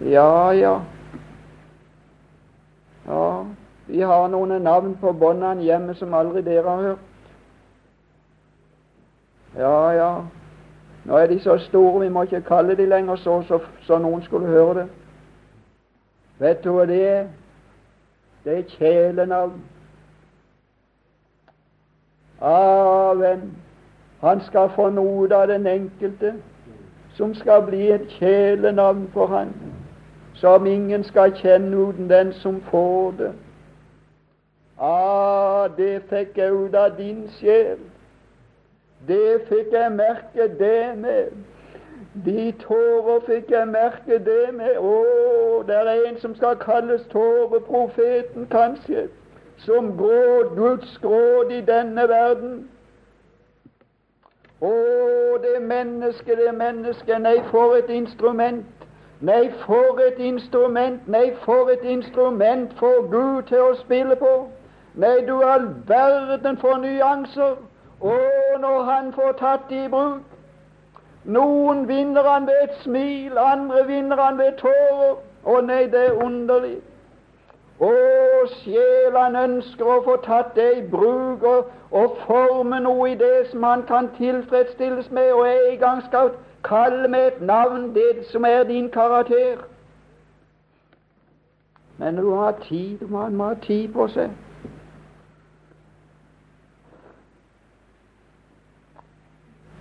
Ja, 0.00 0.50
ja. 0.56 0.80
Ja, 3.06 3.44
vi 3.86 4.00
har 4.00 4.28
noen 4.32 4.56
navn 4.62 4.96
på 5.00 5.12
båndene 5.12 5.62
hjemme 5.66 5.94
som 5.98 6.14
aldri 6.14 6.42
dere 6.46 6.68
har 6.68 6.82
hørt. 6.88 7.06
Ja, 9.58 9.90
ja, 9.92 10.10
nå 11.10 11.16
er 11.16 11.26
de 11.26 11.40
så 11.40 11.58
store, 11.58 12.00
vi 12.00 12.08
må 12.08 12.22
ikke 12.22 12.40
kalle 12.40 12.76
de 12.76 12.86
lenger 12.86 13.16
så, 13.16 13.42
så, 13.42 13.58
så 13.82 13.98
noen 13.98 14.22
skulle 14.22 14.46
høre 14.46 14.74
det. 14.74 14.84
Vet 16.38 16.62
du 16.64 16.70
hva 16.70 16.84
det 16.86 17.00
er? 17.08 17.24
Det 18.44 18.58
er 18.58 18.62
kjælenavn. 18.76 19.56
Ah, 22.40 23.18
venn, 23.18 23.42
han 24.20 24.40
skal 24.46 24.70
få 24.76 24.86
noe 24.94 25.26
av 25.34 25.48
den 25.50 25.66
enkelte 25.66 26.36
som 27.18 27.34
skal 27.34 27.66
bli 27.66 27.90
et 27.90 28.06
kjælenavn 28.08 29.08
for 29.12 29.26
han, 29.34 29.50
som 30.38 30.66
ingen 30.66 31.04
skal 31.04 31.34
kjenne 31.36 31.76
uten 31.76 32.06
den 32.10 32.32
som 32.32 32.62
får 32.70 33.10
det. 33.18 33.32
Ah, 34.78 35.66
det 35.76 36.04
fikk 36.08 36.38
jeg 36.38 36.54
ut 36.54 36.74
av 36.74 36.94
din 36.96 37.26
sjel. 37.40 37.82
Det 39.08 39.40
fikk 39.48 39.72
jeg 39.72 39.92
merke 39.92 40.48
det 40.58 40.98
med. 40.98 41.30
De 42.24 42.52
tårer 42.58 43.20
fikk 43.26 43.50
jeg 43.50 43.68
merke 43.68 44.18
det 44.24 44.54
med. 44.54 44.76
Å, 44.78 45.62
det 45.66 45.76
er 45.76 45.90
en 46.08 46.18
som 46.20 46.34
skal 46.36 46.58
kalles 46.60 47.06
tåreprofeten, 47.12 48.48
kanskje, 48.50 49.06
som 49.56 49.96
gråd, 49.96 50.52
Guds 50.56 50.98
gråd 50.98 51.52
i 51.52 51.60
denne 51.60 52.08
verden. 52.08 52.68
Å, 54.60 54.74
det 55.42 55.62
mennesket, 55.62 56.36
det 56.38 56.52
mennesket. 56.54 57.20
Nei, 57.20 57.38
for 57.50 57.78
et 57.78 57.88
instrument. 57.88 58.66
Nei, 59.20 59.50
for 59.64 60.00
et 60.04 60.18
instrument. 60.18 61.08
Nei, 61.08 61.30
for 61.44 61.72
et 61.72 61.84
instrument 61.84 62.72
for 62.76 63.08
Gud 63.08 63.48
til 63.48 63.70
å 63.70 63.74
spille 63.80 64.16
på. 64.20 64.34
Nei, 65.00 65.20
du 65.24 65.38
all 65.44 65.70
verden 65.88 66.60
for 66.60 66.80
nyanser. 66.82 67.56
Og 68.00 68.60
når 68.60 68.82
han 68.82 69.12
får 69.12 69.32
tatt 69.38 69.68
det 69.68 69.84
i 69.84 69.88
bruk 69.88 70.22
Noen 71.24 71.88
vinner 71.88 72.24
han 72.24 72.46
ved 72.46 72.62
et 72.62 72.76
smil, 72.82 73.38
andre 73.38 73.86
vinner 73.86 74.16
han 74.16 74.38
ved 74.38 74.56
tårer. 74.56 75.18
Å 75.44 75.60
nei, 75.60 75.82
det 75.92 76.00
er 76.06 76.22
underlig. 76.24 76.78
Å, 77.80 77.90
sjelen 78.60 79.36
ønsker 79.36 79.88
å 79.88 79.98
få 80.04 80.16
tatt 80.24 80.54
det 80.56 80.68
i 80.78 80.82
bruk 80.88 81.44
og, 81.44 81.68
og 81.92 82.16
forme 82.26 82.80
noe 82.84 83.10
i 83.12 83.18
det 83.20 83.50
som 83.52 83.64
han 83.68 83.84
kan 83.88 84.10
tilfredsstilles 84.16 85.10
med, 85.10 85.32
og 85.32 85.46
en 85.48 85.78
gang 85.80 86.02
skal 86.08 86.32
kalle 86.64 87.08
med 87.08 87.26
et 87.26 87.40
navn 87.40 87.90
det 87.94 88.26
som 88.32 88.44
er 88.44 88.64
din 88.68 88.90
karakter. 88.92 89.64
Men 92.00 92.16
du 92.16 92.22
må 92.22 92.44
ha 92.44 92.52
tid, 92.64 93.00
du 93.00 93.06
må 93.12 93.44
ha 93.44 93.54
tid 93.64 93.92
på 93.92 94.08
seg. 94.12 94.32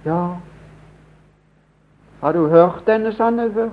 Ja, 0.10 0.40
har 2.20 2.32
du 2.34 2.48
hørt 2.48 2.88
denne 2.88 3.14
sannheten 3.14 3.54
før? 3.54 3.70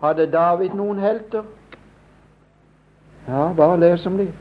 Hadde 0.00 0.26
David 0.32 0.74
noen 0.76 0.98
helter? 1.00 1.46
Ja, 3.28 3.52
bare 3.56 3.80
les 3.80 4.06
om 4.06 4.18
dem. 4.18 4.34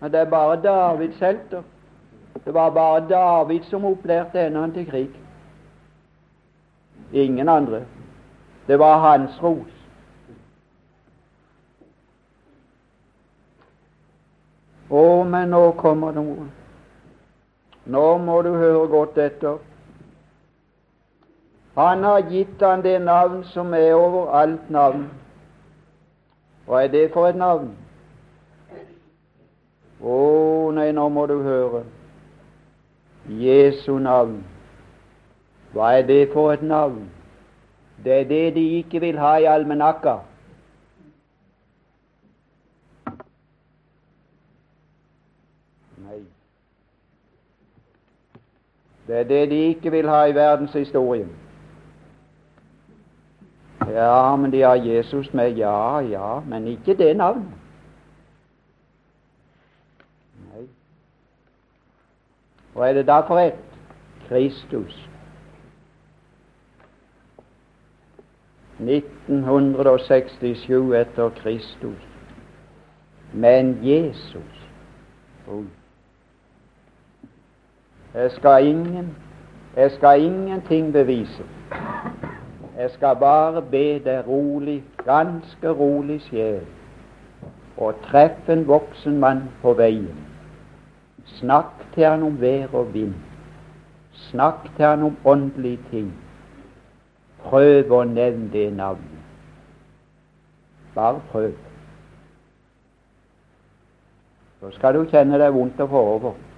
Men 0.00 0.12
det 0.12 0.20
er 0.20 0.30
bare 0.30 0.62
Davids 0.62 1.18
helter. 1.18 1.62
Det 2.44 2.54
var 2.54 2.70
bare 2.70 3.08
David 3.08 3.66
som 3.68 3.84
opplærte 3.84 4.38
henne 4.38 4.72
til 4.72 4.86
krig. 4.90 5.10
Ingen 7.12 7.48
andre. 7.48 7.82
Det 8.66 8.78
var 8.78 8.98
hans 8.98 9.42
ros. 9.42 9.74
Å, 14.90 15.04
men 15.24 15.50
nå 15.50 15.70
kommer 15.82 16.14
noe. 16.14 16.48
Nå 17.86 18.18
må 18.18 18.42
du 18.42 18.52
høre 18.56 18.88
godt 18.88 19.18
etter. 19.18 19.58
Han 21.76 22.04
har 22.04 22.20
gitt 22.28 22.62
han 22.62 22.82
det 22.82 22.98
navn 23.02 23.44
som 23.44 23.74
er 23.74 23.94
over 23.94 24.34
alt 24.34 24.70
navn. 24.70 25.06
Hva 26.66 26.84
er 26.84 26.88
det 26.92 27.10
for 27.12 27.28
et 27.28 27.38
navn? 27.38 27.70
Å 30.00 30.70
nei, 30.74 30.90
nå 30.92 31.08
må 31.08 31.26
du 31.26 31.38
høre. 31.42 31.84
Jesu 33.28 33.98
navn. 33.98 34.40
Hva 35.72 35.92
er 35.98 36.06
det 36.06 36.22
for 36.32 36.52
et 36.52 36.62
navn? 36.62 37.08
Det 38.04 38.20
er 38.20 38.28
det 38.28 38.54
de 38.54 38.66
ikke 38.80 39.00
vil 39.00 39.18
ha 39.18 39.36
i 39.38 39.48
almanakka. 39.48 40.18
Det 49.10 49.18
er 49.18 49.24
det 49.24 49.50
de 49.50 49.56
ikke 49.56 49.90
vil 49.90 50.08
ha 50.08 50.24
i 50.24 50.34
verdenshistorien. 50.34 51.28
Ja, 53.88 54.36
men 54.36 54.52
de 54.52 54.60
har 54.60 54.74
Jesus 54.74 55.34
med. 55.34 55.50
Ja, 55.50 55.98
ja, 55.98 56.40
men 56.40 56.66
ikke 56.66 56.94
det 56.94 57.16
navnet. 57.16 57.48
Nei. 60.52 60.62
Hva 62.72 62.88
er 62.88 62.92
det 63.00 63.06
da 63.06 63.20
for 63.26 63.38
et? 63.42 63.54
Kristus. 64.28 65.08
1967 68.78 70.94
etter 71.00 71.30
Kristus. 71.42 72.02
Men 73.32 73.78
Jesus 73.82 74.70
oh. 75.48 75.64
Jeg 78.14 78.30
skal 78.30 78.66
ingen 78.66 79.16
jeg 79.76 79.90
skal 79.90 80.22
ingenting 80.22 80.92
bevise. 80.92 81.44
Jeg 82.78 82.90
skal 82.90 83.16
bare 83.16 83.62
be 83.62 83.98
deg 83.98 84.26
rolig, 84.28 84.84
ganske 85.04 85.70
rolig 85.70 86.20
sjel, 86.20 86.64
og 87.76 87.94
treffe 88.02 88.52
en 88.52 88.66
voksen 88.68 89.18
mann 89.18 89.44
på 89.62 89.72
veien. 89.78 90.26
Snakk 91.24 91.86
til 91.94 92.04
han 92.04 92.22
om 92.22 92.40
vær 92.40 92.74
og 92.74 92.94
vind. 92.94 93.14
Snakk 94.12 94.66
til 94.76 94.84
han 94.84 95.02
om 95.02 95.16
åndelige 95.24 95.78
ting. 95.90 96.12
Prøv 97.38 97.92
å 97.92 98.04
nevne 98.04 98.50
det 98.52 98.72
navnet. 98.74 99.24
Bare 100.94 101.22
prøv. 101.30 101.52
Så 104.60 104.70
skal 104.76 104.98
du 104.98 105.04
kjenne 105.08 105.38
deg 105.38 105.54
vondt 105.54 105.80
å 105.80 105.86
få 105.88 106.06
over. 106.16 106.49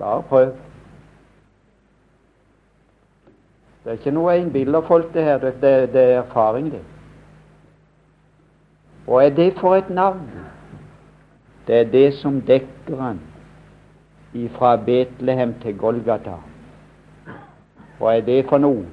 Bare 0.00 0.22
prøv. 0.22 0.52
Det 3.84 3.90
er 3.90 3.98
ikke 3.98 4.12
noe 4.16 4.38
innbilderfolk, 4.40 5.12
det 5.14 5.24
her. 5.24 5.38
Det, 5.38 5.54
det, 5.60 5.92
det 5.92 6.02
er 6.02 6.22
erfaring, 6.22 6.70
det. 6.72 6.80
Og 9.06 9.24
er 9.24 9.30
det 9.30 9.52
for 9.60 9.76
et 9.76 9.90
navn? 9.90 10.30
Det 11.66 11.76
er 11.80 11.84
det 11.84 12.14
som 12.14 12.40
dekker 12.40 12.96
han 12.96 13.20
fra 14.56 14.76
Betlehem 14.76 15.54
til 15.62 15.78
Golgata. 15.78 16.38
Og 18.00 18.16
er 18.16 18.20
det 18.20 18.44
for 18.48 18.58
noe? 18.58 18.86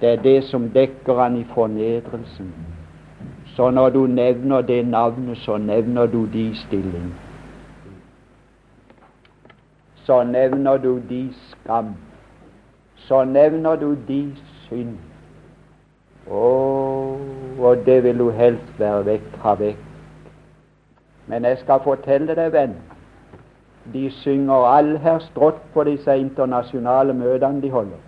Det 0.00 0.08
er 0.08 0.22
det 0.22 0.44
som 0.44 0.70
dekker 0.70 1.20
han 1.22 1.36
i 1.36 1.44
fornedrelsen. 1.54 2.52
Så 3.56 3.70
når 3.70 3.88
du 3.90 4.06
nevner 4.06 4.60
det 4.60 4.86
navnet, 4.86 5.38
så 5.38 5.56
nevner 5.56 6.06
du 6.06 6.26
de 6.32 6.56
stilling. 6.56 7.27
Så 10.08 10.22
nevner 10.24 10.80
du 10.80 10.94
de 11.08 11.24
skam 11.50 11.96
så 13.08 13.24
nevner 13.24 13.76
du 13.76 13.96
de 14.08 14.36
synd. 14.68 14.98
Oh, 16.30 17.16
og 17.58 17.76
det 17.86 18.04
vil 18.04 18.18
du 18.18 18.30
helst 18.30 18.80
være 18.80 19.04
vekk, 19.06 19.36
ha 19.42 19.54
vekk. 19.54 19.78
Men 21.26 21.44
jeg 21.44 21.58
skal 21.58 21.80
fortelle 21.84 22.36
deg, 22.36 22.52
venn, 22.52 22.74
de 23.92 24.10
synger 24.20 24.66
allherstrått 24.68 25.62
på 25.72 25.84
disse 25.88 26.18
internasjonale 26.20 27.16
møtene 27.16 27.62
de 27.62 27.70
holder. 27.70 28.00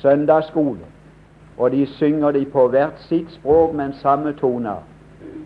Søndagsskole. 0.00 0.88
Og 1.58 1.70
de 1.70 1.86
synger 1.86 2.30
de 2.32 2.46
på 2.48 2.68
hvert 2.72 3.00
sitt 3.08 3.32
språk, 3.32 3.74
men 3.76 3.92
samme 3.92 4.32
toner. 4.32 4.80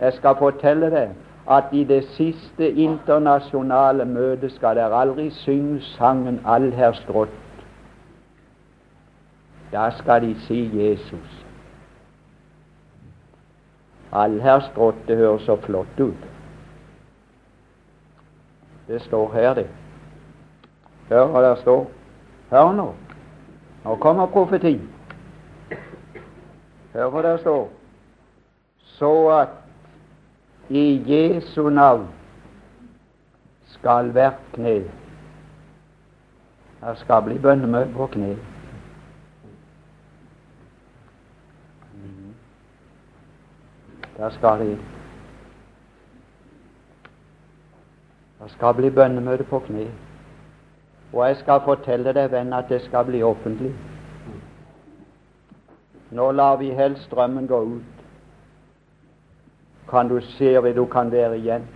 Jeg 0.01 0.13
skal 0.13 0.39
fortelle 0.39 0.91
deg 0.91 1.15
at 1.51 1.73
i 1.73 1.85
det 1.85 2.05
siste 2.17 2.71
internasjonale 2.73 4.05
møtet 4.05 4.53
skal 4.53 4.77
dere 4.77 5.03
aldri 5.07 5.31
synge 5.31 5.81
sangen 5.97 6.41
allherstrått 6.45 7.43
da 9.73 9.91
skal 9.91 10.23
de 10.23 10.35
si 10.41 10.71
Jesus. 10.73 11.47
Allherstrått, 14.13 14.95
det 15.09 15.17
høres 15.17 15.43
så 15.43 15.57
flott 15.57 16.01
ut. 16.01 16.23
Det 18.89 19.03
står 19.03 19.33
her, 19.33 19.55
det. 19.55 19.67
Hør 21.09 21.27
hva 21.27 21.43
det 21.43 21.59
står. 21.59 21.85
Hør 22.51 22.73
nå. 22.73 22.87
Nå 23.85 23.97
kommer 24.01 24.31
profeti. 24.31 24.79
Hør 26.95 27.11
hva 27.11 27.23
det 27.27 27.41
står. 27.41 27.69
Så 28.97 29.13
at 29.35 29.59
i 30.69 31.03
Jesu 31.07 31.69
navn 31.71 32.09
skal 33.67 34.11
hvert 34.11 34.41
kne 34.53 34.75
Det 36.81 36.99
skal 36.99 37.23
bli 37.23 37.39
bønnemøte 37.39 37.93
på 37.95 38.07
kne. 38.07 38.37
Der 44.17 44.31
skal 44.31 44.61
de 44.61 44.79
Det 48.43 48.51
skal 48.51 48.75
bli 48.75 48.91
bønnemøte 48.91 49.45
på 49.45 49.59
kne. 49.59 49.91
Og 51.13 51.29
jeg 51.29 51.37
skal 51.37 51.61
fortelle 51.65 52.13
deg, 52.13 52.31
venn, 52.33 52.53
at 52.53 52.69
det 52.69 52.83
skal 52.83 53.05
bli 53.05 53.23
offentlig. 53.23 53.73
Nå 56.11 56.31
lar 56.31 56.57
vi 56.57 56.71
helst 56.71 57.03
strømmen 57.03 57.47
gå 57.47 57.61
ut. 57.61 57.96
Kan 59.91 60.09
du 60.09 60.21
se 60.21 60.59
hva 60.59 60.73
du 60.73 60.85
kan 60.85 61.13
være 61.13 61.39
igjen? 61.39 61.67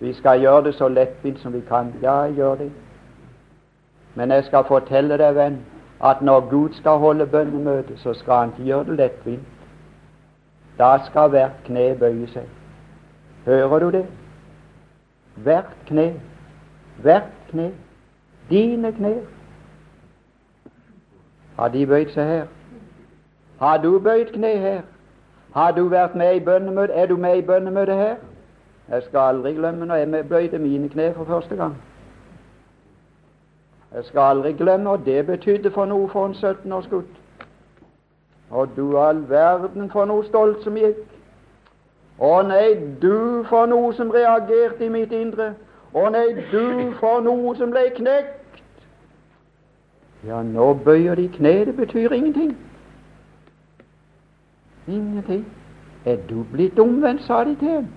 Vi 0.00 0.12
skal 0.12 0.40
gjøre 0.40 0.64
det 0.64 0.74
så 0.74 0.88
lettvint 0.88 1.38
som 1.40 1.52
vi 1.52 1.60
kan. 1.60 1.94
Ja, 2.02 2.14
jeg 2.22 2.34
gjør 2.34 2.54
det. 2.54 2.70
Men 4.14 4.30
jeg 4.30 4.44
skal 4.44 4.64
fortelle 4.64 5.18
deg, 5.18 5.34
venn, 5.34 5.58
at 6.02 6.22
når 6.22 6.48
Gud 6.50 6.72
skal 6.72 6.98
holde 6.98 7.26
bønnemøte, 7.26 7.98
så 7.98 8.14
skal 8.14 8.34
han 8.34 8.48
ikke 8.48 8.64
gjøre 8.64 8.84
det 8.84 8.96
lettvint. 8.96 9.48
Da 10.78 10.98
skal 11.04 11.28
hvert 11.28 11.58
kne 11.66 11.94
bøye 12.00 12.26
seg. 12.32 12.48
Hører 13.44 13.78
du 13.78 13.90
det? 13.90 14.06
Hvert 15.36 15.76
kne. 15.86 16.14
Hvert 17.02 17.30
kne. 17.50 17.70
Dine 18.50 18.92
kne. 18.92 19.14
Har 21.56 21.68
de 21.68 21.86
bøyd 21.86 22.10
seg 22.14 22.26
her? 22.26 22.46
Har 23.60 23.76
du 23.78 23.98
bøyd 23.98 24.32
kne 24.32 24.56
her? 24.58 24.80
Har 25.54 25.70
du 25.70 25.88
vært 25.88 26.14
med 26.14 26.36
i 26.36 26.40
bønnemøte? 26.40 26.92
Er 26.92 27.06
du 27.06 27.16
med 27.16 27.38
i 27.38 27.42
bønnemøtet 27.42 27.96
her? 27.96 28.16
Jeg 28.90 29.02
skal 29.02 29.18
aldri 29.20 29.52
glemme 29.52 29.86
når 29.86 29.94
jeg 29.94 30.28
bøyde 30.28 30.58
mine 30.58 30.88
kne 30.88 31.14
for 31.14 31.24
første 31.24 31.56
gang. 31.56 31.76
Jeg 33.94 34.04
skal 34.04 34.20
aldri 34.20 34.52
glemme 34.52 34.90
hva 34.90 34.98
det 35.04 35.26
betydde 35.26 35.70
for 35.70 35.84
noe 35.84 36.08
for 36.08 36.26
en 36.26 36.34
17-årsgutt. 36.34 37.16
Og 38.50 38.68
du 38.76 38.98
all 38.98 39.24
verden 39.30 39.90
for 39.90 40.04
noe 40.04 40.24
stolt 40.26 40.62
som 40.62 40.78
gikk. 40.78 41.02
Å 42.20 42.42
nei, 42.46 42.74
du 43.02 43.44
for 43.48 43.66
noe 43.66 43.92
som 43.94 44.10
reagerte 44.10 44.84
i 44.84 44.92
mitt 44.92 45.12
indre. 45.12 45.54
Å 45.94 46.08
nei, 46.10 46.26
du 46.50 46.92
for 47.00 47.22
noe 47.24 47.54
som 47.58 47.70
ble 47.70 47.88
knekt. 47.96 48.60
Ja, 50.26 50.42
nå 50.42 50.74
bøyer 50.84 51.14
de 51.14 51.28
kne. 51.28 51.54
Det 51.64 51.76
betyr 51.76 52.12
ingenting. 52.12 52.56
Ingenting. 54.90 55.46
Er 56.04 56.16
du 56.28 56.42
blitt 56.52 56.78
omvendt, 56.78 57.22
sa 57.22 57.44
de 57.44 57.56
til 57.56 57.68
ham, 57.68 57.88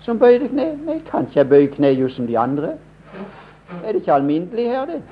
som 0.00 0.18
bøyde 0.18 0.48
kne. 0.48 0.76
Nei, 0.86 0.98
kan 1.10 1.28
ikke 1.28 1.38
jeg 1.38 1.48
bøye 1.48 1.68
kne 1.74 1.92
jo 1.94 2.08
som 2.08 2.26
de 2.26 2.38
andre? 2.38 2.74
Er 3.84 3.92
det 3.92 3.94
ikke 3.94 4.12
alminnelig 4.12 4.66
her, 4.68 4.84
det? 4.84 5.02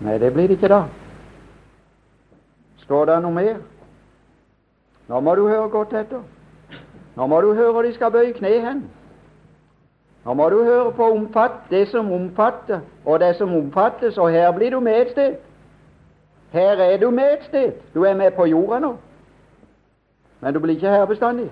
Nei, 0.00 0.18
det 0.18 0.32
blir 0.32 0.48
det 0.50 0.58
ikke 0.58 0.68
da. 0.68 0.82
Står 2.82 3.04
det 3.04 3.20
noe 3.22 3.32
mer? 3.32 3.60
Nå 5.08 5.20
må 5.20 5.34
du 5.34 5.46
høre 5.48 5.68
godt 5.70 5.94
etter. 5.94 6.24
Nå 7.16 7.26
må 7.26 7.40
du 7.40 7.52
høre 7.54 7.86
de 7.86 7.94
skal 7.94 8.10
bøye 8.10 8.34
kne 8.34 8.58
hen. 8.66 8.82
Nå 10.24 10.34
må 10.34 10.48
du 10.50 10.62
høre 10.64 10.92
på 10.92 11.12
omfatt, 11.12 11.64
det 11.70 11.88
som 11.88 12.12
omfatter, 12.12 12.80
og 13.04 13.20
det 13.20 13.36
som 13.36 13.54
omfattes, 13.54 14.18
og 14.18 14.30
her 14.30 14.52
blir 14.52 14.70
du 14.70 14.80
med 14.80 15.00
et 15.00 15.10
sted. 15.10 15.34
Her 16.52 16.82
er 16.82 16.98
du 16.98 17.10
med 17.10 17.32
et 17.32 17.44
sted. 17.48 17.72
Du 17.94 18.02
er 18.02 18.14
med 18.14 18.30
på 18.30 18.44
jorda 18.46 18.78
nå. 18.78 18.96
Men 20.42 20.54
du 20.54 20.60
blir 20.60 20.74
ikke 20.74 20.90
her 20.90 21.04
bestandig. 21.04 21.50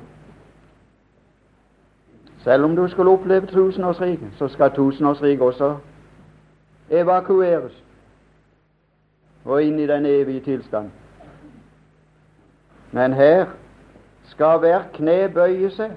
Selv 2.44 2.64
om 2.64 2.76
du 2.76 2.88
skulle 2.88 3.10
oppleve 3.10 3.46
tusenårsriket, 3.46 4.28
så 4.38 4.48
skal 4.48 4.70
tusenårsriket 4.74 5.42
også 5.42 5.76
evakueres 6.90 7.84
og 9.44 9.62
inn 9.62 9.78
i 9.78 9.86
den 9.86 10.06
evige 10.06 10.40
tilstand. 10.40 10.90
Men 12.92 13.12
her 13.12 13.46
skal 14.24 14.58
hver 14.58 14.82
kne 14.92 15.28
bøye 15.34 15.70
seg. 15.70 15.92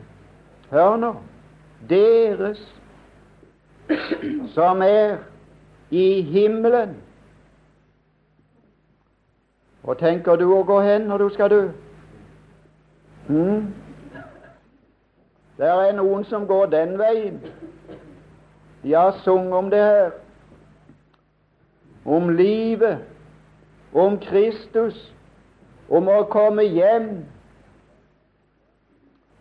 Hør 0.70 0.98
nå. 0.98 1.16
Deres 1.90 2.62
som 4.54 4.82
er 4.82 5.18
i 5.90 6.22
himmelen. 6.22 6.96
Og 9.84 9.98
tenker 9.98 10.36
du 10.36 10.46
å 10.54 10.62
gå 10.64 10.80
hen 10.82 11.10
når 11.10 11.26
du 11.26 11.30
skal 11.34 11.50
dø? 11.50 11.64
Mm. 13.28 13.74
Det 15.58 15.68
er 15.70 15.94
noen 15.96 16.26
som 16.26 16.48
går 16.48 16.66
den 16.66 16.98
veien. 17.00 17.42
De 18.84 18.94
har 18.94 19.12
sunget 19.24 19.54
om 19.54 19.70
det 19.70 19.80
her. 19.80 20.12
Om 22.06 22.30
livet, 22.30 22.98
om 23.94 24.18
Kristus, 24.20 25.14
om 25.90 26.08
å 26.08 26.24
komme 26.28 26.66
hjem. 26.68 27.12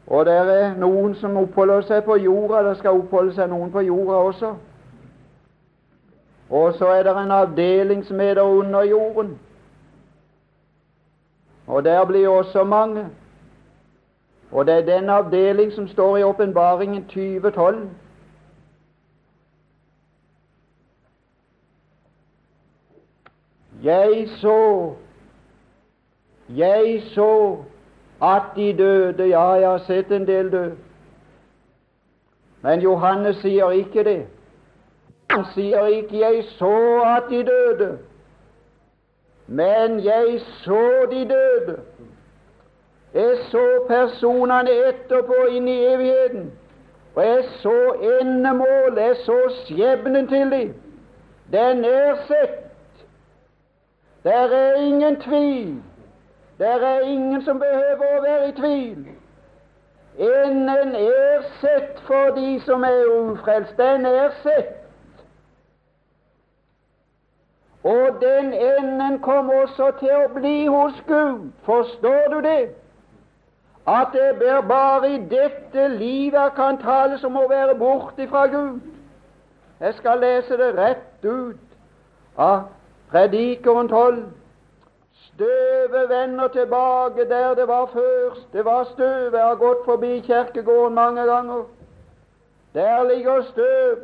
Og 0.07 0.27
det 0.27 0.35
er 0.35 0.77
noen 0.79 1.17
som 1.19 1.37
oppholder 1.41 1.83
seg 1.89 2.05
på 2.07 2.21
jorda. 2.23 2.63
Det 2.69 2.77
skal 2.79 3.01
oppholde 3.01 3.35
seg 3.35 3.51
noen 3.51 3.73
på 3.73 3.83
jorda 3.87 4.21
også. 4.29 4.53
Og 6.53 6.77
så 6.77 6.93
er 6.93 7.03
det 7.03 7.17
en 7.17 7.31
avdeling 7.31 8.05
under 8.11 8.83
jorden. 8.83 9.39
Og 11.67 11.85
der 11.85 12.05
blir 12.05 12.29
også 12.29 12.65
mange. 12.65 13.07
Og 14.53 14.67
det 14.67 14.75
er 14.75 14.99
den 14.99 15.09
avdeling 15.09 15.73
som 15.73 15.89
står 15.89 16.17
i 16.17 16.23
åpenbaringen 16.23 17.05
2012. 17.05 17.91
Jeg 23.85 24.29
så 24.29 24.95
Jeg 26.57 27.03
så 27.15 27.59
at 28.23 28.43
de 28.57 28.77
døde 28.79 29.29
Ja, 29.29 29.51
jeg 29.51 29.71
har 29.71 29.79
sett 29.79 30.13
en 30.13 30.27
del 30.27 30.53
dø. 30.53 30.71
Men 32.63 32.81
Johannes 32.81 33.37
sier 33.37 33.71
ikke 33.71 34.05
det. 34.05 34.27
Han 35.31 35.45
sier 35.55 35.87
ikke 35.87 36.19
'jeg 36.19 36.45
så 36.45 37.01
at 37.17 37.23
de 37.31 37.45
døde', 37.45 37.99
men 39.47 40.05
'jeg 40.05 40.41
så 40.41 41.07
de 41.11 41.25
døde'. 41.29 41.92
Jeg 43.15 43.39
så 43.51 43.85
personene 43.89 44.73
etterpå 44.89 45.45
inn 45.53 45.69
i 45.69 45.79
evigheten, 45.85 46.53
og 47.15 47.25
jeg 47.27 47.45
så 47.61 47.77
endemålet, 48.21 49.03
jeg 49.03 49.17
så 49.27 49.39
skjebnen 49.65 50.29
til 50.29 50.51
dem. 50.51 50.75
Den 51.53 51.85
er 51.85 52.15
sett. 52.27 52.59
Der 54.25 54.55
er 54.57 54.75
ingen 54.75 55.21
tvil. 55.21 55.83
Der 56.59 56.87
er 56.87 57.01
ingen 57.01 57.43
som 57.45 57.61
behøver 57.61 58.17
å 58.17 58.23
være 58.23 58.49
i 58.49 58.53
tvil. 58.57 59.07
Enden 60.19 60.95
er 60.95 61.43
sett 61.61 62.01
for 62.07 62.33
de 62.37 62.61
som 62.65 62.85
er 62.85 63.05
ufrelst. 63.13 63.77
Den 63.77 64.07
er 64.07 64.31
sett. 64.43 64.79
Og 67.85 68.21
den 68.21 68.53
enden 68.53 69.19
kommer 69.19 69.63
også 69.63 69.91
til 70.01 70.15
å 70.17 70.29
bli 70.35 70.67
hos 70.67 71.03
Gud. 71.07 71.51
Forstår 71.67 72.29
du 72.31 72.41
det? 72.41 72.82
At 73.87 74.07
det 74.13 74.49
er 74.49 74.61
bare 74.61 75.11
i 75.11 75.19
dette 75.19 75.89
livet 75.89 76.53
kan 76.55 76.79
tales 76.79 77.25
om 77.25 77.37
å 77.37 77.49
være 77.51 77.75
borte 77.75 78.29
fra 78.29 78.47
Gud. 78.47 78.81
Jeg 79.81 79.95
skal 79.95 80.21
lese 80.23 80.57
det 80.57 80.71
rett 80.77 81.25
ut 81.25 82.39
av 82.39 82.69
Predikeren 83.11 83.89
12. 83.89 84.23
Støvet 85.13 86.09
vender 86.09 86.49
tilbake 86.49 87.29
der 87.29 87.55
det 87.55 87.69
var 87.69 87.87
først. 87.87 88.53
Det 88.53 88.65
var 88.65 88.85
støv. 88.85 89.35
Jeg 89.35 89.45
har 89.45 89.55
gått 89.55 89.85
forbi 89.85 90.21
kirkegården 90.21 90.95
mange 90.95 91.27
ganger. 91.27 91.65
Der 92.75 93.03
ligger 93.03 93.43
støv. 93.43 93.99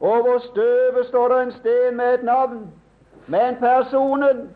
Over 0.00 0.38
støvet 0.38 1.06
står 1.06 1.28
det 1.28 1.42
en 1.42 1.52
sten 1.52 1.96
med 1.96 2.14
et 2.14 2.24
navn. 2.24 2.72
Men 3.26 3.56
personen 3.56 4.50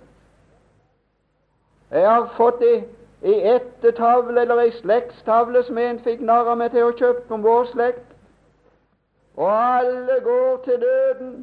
Jeg 1.91 2.11
har 2.11 2.33
fått 2.37 2.59
det 2.61 2.85
i 3.23 3.35
ettertavle 3.55 4.41
eller 4.41 4.61
ei 4.63 4.73
slektstavle 4.73 5.63
som 5.67 5.79
en 5.79 5.99
fikk 6.05 6.21
narr 6.21 6.55
meg 6.55 6.71
til 6.75 6.87
å 6.87 6.95
kjøpe 6.99 7.35
om 7.35 7.43
vår 7.43 7.67
slekt. 7.73 8.15
Og 9.39 9.51
alle 9.51 10.21
går 10.25 10.63
til 10.65 10.81
døden, 10.83 11.35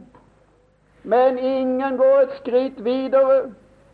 men 1.04 1.38
ingen 1.38 1.98
går 1.98 2.18
et 2.22 2.34
skritt 2.40 2.84
videre. 2.84 3.52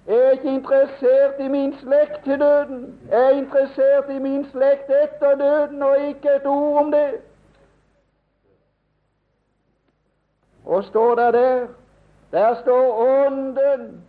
Jeg 0.08 0.18
er 0.18 0.32
ikke 0.32 0.54
interessert 0.54 1.40
i 1.40 1.48
min 1.48 1.74
slekt 1.82 2.24
til 2.24 2.40
døden. 2.40 2.86
Jeg 3.12 3.26
er 3.26 3.38
interessert 3.38 4.10
i 4.10 4.20
min 4.20 4.46
slekt 4.52 4.90
etter 4.90 5.36
døden, 5.36 5.84
og 5.84 6.08
ikke 6.08 6.36
et 6.36 6.46
ord 6.46 6.80
om 6.86 6.92
det. 6.92 7.12
Og 10.66 10.84
står 10.84 11.16
det 11.16 11.34
der 11.34 11.68
der 12.32 12.56
står 12.62 12.94
Ånden. 13.28 14.04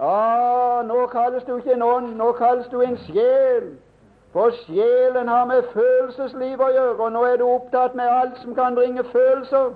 Ah, 0.00 0.82
nå 0.86 1.06
kalles 1.06 1.44
du 1.44 1.56
ikke 1.56 1.72
en 1.74 1.82
ånd, 1.82 2.16
nå 2.16 2.32
kalles 2.32 2.66
du 2.70 2.80
en 2.80 2.98
sjel. 3.08 3.70
For 4.32 4.50
sjelen 4.50 5.28
har 5.28 5.44
med 5.44 5.62
følelsesliv 5.72 6.60
å 6.60 6.68
gjøre, 6.70 6.98
og 7.02 7.12
nå 7.12 7.22
er 7.26 7.38
du 7.40 7.46
opptatt 7.48 7.96
med 7.98 8.06
alt 8.06 8.36
som 8.42 8.54
kan 8.54 8.76
bringe 8.76 9.02
følelser. 9.04 9.72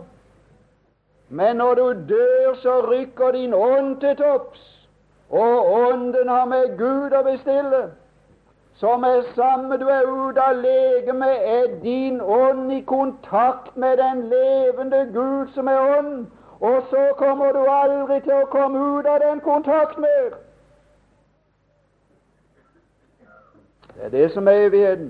Men 1.29 1.57
når 1.57 1.75
du 1.75 1.87
dør, 2.13 2.55
så 2.63 2.77
rykker 2.87 3.33
din 3.33 3.55
ånd 3.55 3.97
til 4.01 4.17
topps, 4.17 4.61
og 5.31 5.73
ånden 5.73 6.29
har 6.29 6.45
med 6.47 6.77
Gud 6.79 7.17
å 7.17 7.23
bestille. 7.27 7.83
Som 8.79 9.05
er 9.05 9.25
samme 9.35 9.79
du 9.81 9.89
er 9.89 10.07
ute 10.07 10.43
av 10.43 10.61
legemet, 10.61 11.43
er 11.57 11.75
din 11.83 12.21
ånd 12.21 12.73
i 12.73 12.81
kontakt 12.87 13.77
med 13.77 13.99
den 13.99 14.29
levende 14.29 15.07
Gud 15.15 15.51
som 15.55 15.69
er 15.69 15.99
ånd, 15.99 16.27
og 16.62 16.83
så 16.90 17.14
kommer 17.18 17.53
du 17.53 17.64
aldri 17.66 18.20
til 18.22 18.37
å 18.38 18.51
komme 18.51 18.79
ut 18.98 19.07
av 19.11 19.18
den 19.18 19.40
kontakt 19.42 19.98
mer. 19.98 20.37
Det 23.94 24.05
er 24.07 24.12
det 24.12 24.29
som 24.33 24.48
er 24.48 24.66
evigheten. 24.68 25.09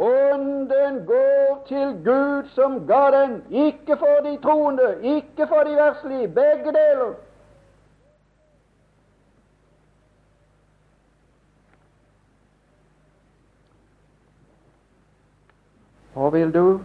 Ånden 0.00 1.02
går 1.06 1.58
til 1.68 1.92
Gud 2.04 2.48
som 2.54 2.86
ga 2.88 3.02
den, 3.12 3.34
ikke 3.50 3.98
for 4.00 4.22
de 4.24 4.32
troende, 4.42 4.94
ikke 5.02 5.46
for 5.48 5.68
de 5.68 5.76
verslige, 5.76 6.28
begge 6.28 6.72
deler. 6.72 7.12
Hvor 16.14 16.30
vil 16.30 16.54
du 16.54 16.80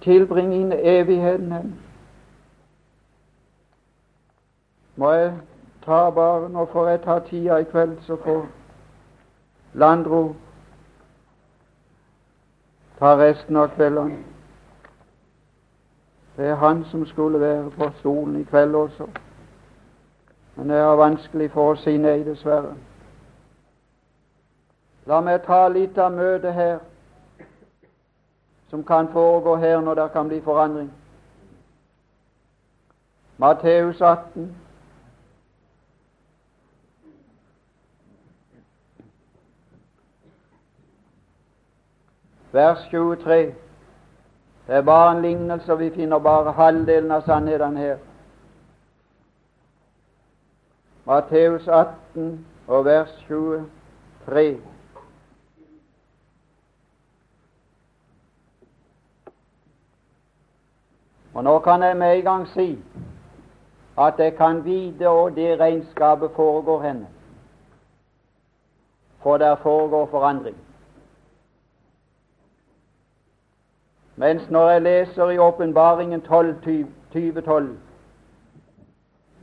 tilbringe 0.00 0.56
inn 0.56 0.72
evigheten 0.72 1.52
hen? 1.52 1.70
Må 5.00 5.12
jeg 5.12 5.32
ta 5.84 6.10
bare 6.10 6.48
Nå 6.48 6.66
får 6.72 6.88
jeg 6.88 7.00
ta 7.02 7.18
tida 7.18 7.56
i 7.56 7.64
kveld, 7.64 7.96
så 8.02 8.16
får 8.16 8.46
Landro 9.72 10.34
ta 12.98 13.14
resten 13.16 13.56
av 13.56 13.70
kveldene. 13.72 14.18
Det 16.36 16.48
er 16.48 16.54
han 16.54 16.84
som 16.84 17.06
skulle 17.06 17.40
være 17.40 17.70
på 17.70 17.90
stolen 17.98 18.36
i 18.40 18.44
kveld 18.44 18.74
også. 18.74 19.08
Men 20.56 20.68
det 20.68 20.76
er 20.76 21.00
vanskelig 21.00 21.50
for 21.50 21.72
å 21.72 21.80
si 21.80 21.96
nei, 21.96 22.20
dessverre. 22.26 22.76
La 25.08 25.20
meg 25.24 25.46
ta 25.46 25.62
litt 25.68 25.98
av 25.98 26.12
møtet 26.12 26.52
her, 26.54 26.78
som 28.68 28.84
kan 28.84 29.08
foregå 29.12 29.56
her 29.56 29.80
når 29.80 29.94
det 29.94 30.10
kan 30.12 30.28
bli 30.28 30.40
forandring. 30.44 30.90
Matteus 33.38 34.00
18. 34.00 34.59
vers 42.52 42.78
23. 42.90 43.54
Det 44.66 44.76
er 44.76 44.82
bare 44.82 45.16
en 45.16 45.22
lignelse, 45.22 45.78
vi 45.78 45.90
finner 45.90 46.18
bare 46.18 46.52
halvdelen 46.52 47.10
av 47.10 47.20
sannheten 47.26 47.76
her. 47.76 47.96
Matteus 51.04 51.68
18 51.68 52.46
og 52.66 52.84
vers 52.84 53.10
23. 53.28 54.60
Og 61.34 61.44
Nå 61.44 61.58
kan 61.58 61.82
jeg 61.82 61.96
med 61.96 62.16
en 62.16 62.24
gang 62.24 62.48
si 62.48 62.78
at 63.98 64.18
jeg 64.18 64.36
kan 64.36 64.64
vite 64.64 65.08
og 65.08 65.36
det 65.36 65.60
regnskapet 65.60 66.30
foregår 66.36 66.82
henne. 66.82 67.06
For 69.22 69.36
der 69.36 69.56
foregår 69.56 70.06
forandring. 70.06 70.56
Mens 74.20 74.50
når 74.50 74.70
jeg 74.70 74.82
leser 74.82 75.30
i 75.30 75.38
Åpenbaringen 75.38 76.20
2012, 76.20 77.78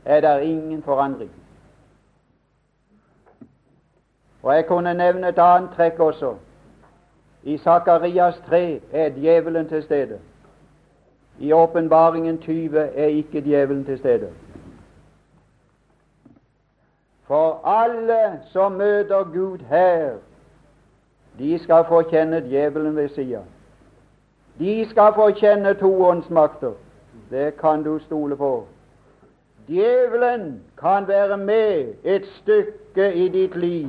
er 0.04 0.20
det 0.20 0.42
ingen 0.42 0.82
forandring. 0.82 1.30
Og 4.42 4.54
Jeg 4.54 4.66
kunne 4.66 4.94
nevne 4.94 5.28
et 5.28 5.38
annet 5.38 5.70
trekk 5.76 5.98
også. 6.00 6.34
I 7.42 7.56
Sakarias 7.58 8.42
3 8.46 8.80
er 8.92 9.08
djevelen 9.08 9.68
til 9.68 9.82
stede. 9.82 10.18
I 11.38 11.52
Åpenbaringen 11.52 12.38
20 12.38 12.78
er 12.78 13.06
ikke 13.06 13.40
djevelen 13.40 13.84
til 13.84 13.98
stede. 13.98 14.32
For 17.24 17.66
alle 17.66 18.40
som 18.52 18.72
møter 18.72 19.24
Gud 19.24 19.58
her, 19.58 20.10
de 21.38 21.58
skal 21.58 21.84
få 21.88 22.02
kjenne 22.02 22.40
djevelen 22.40 22.96
ved 22.96 23.08
sida. 23.08 23.42
De 24.58 24.86
skal 24.90 25.14
få 25.14 25.30
kjenne 25.30 25.74
to 25.74 25.90
åndsmakter. 26.04 26.72
Det 27.30 27.56
kan 27.60 27.82
du 27.82 27.98
stole 27.98 28.36
på. 28.36 28.66
Djevelen 29.68 30.62
kan 30.80 31.08
være 31.08 31.36
med 31.36 31.94
et 32.04 32.26
stykke 32.40 33.14
i 33.14 33.28
ditt 33.28 33.56
liv. 33.56 33.88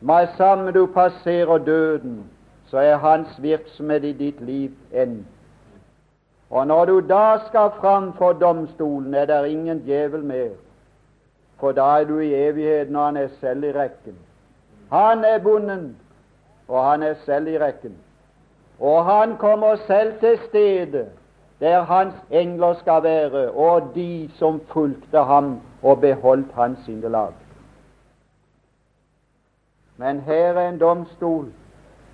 Med 0.00 0.28
samme 0.36 0.72
du 0.72 0.86
passerer 0.86 1.58
døden, 1.58 2.24
så 2.66 2.78
er 2.78 2.96
hans 2.96 3.42
virksomhet 3.42 4.04
i 4.04 4.12
ditt 4.12 4.40
liv 4.40 4.70
endt. 4.92 5.26
Og 6.50 6.66
når 6.66 6.84
du 6.84 7.00
da 7.00 7.38
skal 7.48 7.70
fram 7.80 8.12
for 8.12 8.32
domstolen, 8.32 9.14
er 9.14 9.26
det 9.26 9.48
ingen 9.48 9.78
djevel 9.78 10.24
mer. 10.24 10.50
For 11.60 11.72
da 11.72 12.00
er 12.00 12.04
du 12.04 12.18
i 12.18 12.34
evigheten, 12.48 12.96
og 12.96 13.04
han 13.04 13.16
er 13.16 13.28
selv 13.40 13.64
i 13.64 13.72
rekken. 13.72 14.14
Han 14.92 15.24
er 15.24 15.38
bonden, 15.38 15.96
og 16.68 16.84
han 16.84 17.02
er 17.02 17.14
selv 17.24 17.48
i 17.48 17.58
rekken. 17.58 17.96
Og 18.80 19.04
han 19.04 19.36
kommer 19.36 19.76
selv 19.76 20.18
til 20.20 20.38
stedet 20.48 21.08
der 21.60 21.82
hans 21.82 22.14
engler 22.30 22.74
skal 22.74 23.02
være, 23.02 23.50
og 23.50 23.90
de 23.94 24.30
som 24.34 24.60
fulgte 24.60 25.18
ham 25.18 25.60
og 25.82 26.00
beholdt 26.00 26.52
hans 26.52 26.78
syndelag. 26.84 27.32
Men 29.96 30.20
her 30.20 30.52
er 30.52 30.68
en 30.68 30.80
domstol 30.80 31.52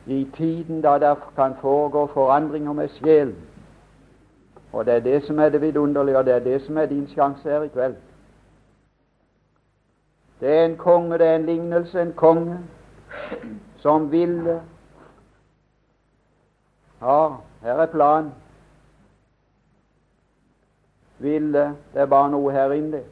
i 0.06 0.28
tiden 0.36 0.80
da 0.82 0.98
det 0.98 1.16
kan 1.36 1.54
foregå 1.60 2.06
forandringer 2.06 2.72
med 2.72 2.88
sjelen. 2.88 3.36
Og 4.72 4.86
det 4.86 4.94
er 4.94 5.00
det 5.00 5.24
som 5.24 5.38
er 5.38 5.48
det 5.48 5.60
vidunderlige, 5.60 6.18
og 6.18 6.24
det 6.24 6.34
er 6.34 6.38
det 6.38 6.62
som 6.62 6.78
er 6.78 6.86
din 6.86 7.08
sjanse 7.08 7.50
her 7.50 7.62
i 7.62 7.68
kveld. 7.68 7.94
Det 10.40 10.58
er 10.58 10.64
en 10.64 10.76
konge, 10.76 11.18
det 11.18 11.26
er 11.26 11.36
en 11.36 11.46
lignelse, 11.46 12.02
en 12.02 12.12
konge 12.12 12.58
som 13.76 14.10
ville 14.10 14.60
Ja, 17.02 17.28
her 17.62 17.74
er 17.74 17.86
planen. 17.86 18.34
Ville 21.18 21.58
Det 21.94 22.00
er 22.00 22.06
bare 22.06 22.30
noe 22.30 22.52
her 22.52 22.72
inne. 22.72 23.02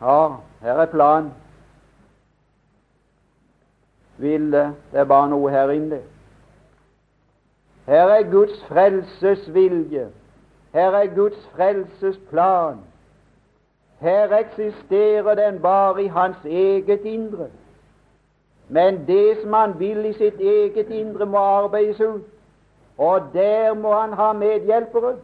Ja, 0.00 0.28
her 0.60 0.72
er 0.72 0.86
planen. 0.86 1.32
Ville 4.16 4.74
Det 4.92 5.00
er 5.00 5.04
bare 5.04 5.28
noe 5.28 5.50
her 5.50 5.70
inne. 5.70 6.00
Her 7.86 8.08
er 8.08 8.30
Guds 8.30 8.64
frelses 8.64 9.54
vilje. 9.54 10.08
Her 10.72 10.90
er 10.90 11.14
Guds 11.14 11.48
frelses 11.54 12.20
plan. 12.30 12.78
Her 14.00 14.36
eksisterer 14.38 15.34
den 15.34 15.62
bare 15.62 16.04
i 16.04 16.06
hans 16.06 16.44
eget 16.44 17.00
indre. 17.04 17.46
Men 18.68 19.06
det 19.06 19.38
som 19.42 19.52
han 19.52 19.78
vil 19.78 20.04
i 20.04 20.12
sitt 20.12 20.40
eget 20.40 20.90
indre, 20.90 21.26
må 21.26 21.38
arbeides 21.38 22.00
ut. 22.00 22.31
Og 23.02 23.22
der 23.32 23.74
må 23.74 23.92
han 23.94 24.12
ha 24.12 24.32
medhjelpere. 24.32 25.16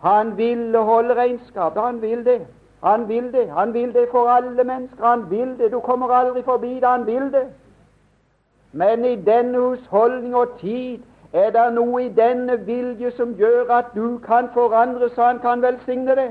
Han 0.00 0.36
vil 0.36 0.76
holde 0.76 1.14
regnskap. 1.14 1.78
Han 1.78 2.02
vil 2.02 2.24
det. 2.24 2.46
Han 2.84 3.08
vil 3.08 3.32
det. 3.32 3.50
Han 3.50 3.74
vil 3.74 3.94
det 3.94 4.08
for 4.10 4.28
alle 4.28 4.64
mennesker. 4.64 5.06
Han 5.06 5.30
vil 5.30 5.58
det. 5.58 5.72
Du 5.72 5.80
kommer 5.80 6.08
aldri 6.14 6.42
forbi 6.42 6.74
det. 6.74 6.84
Han 6.84 7.06
vil 7.06 7.32
det. 7.32 7.46
Men 8.72 9.04
i 9.04 9.16
denne 9.16 9.58
husholdning 9.58 10.36
og 10.36 10.48
tid 10.60 10.98
er 11.32 11.50
det 11.50 11.66
noe 11.74 12.04
i 12.04 12.08
denne 12.08 12.58
vilje 12.66 13.10
som 13.16 13.34
gjør 13.34 13.70
at 13.78 13.94
du 13.94 14.18
kan 14.18 14.48
forandre 14.54 15.08
så 15.14 15.22
han 15.22 15.38
kan 15.38 15.62
velsigne 15.62 16.16
det. 16.16 16.30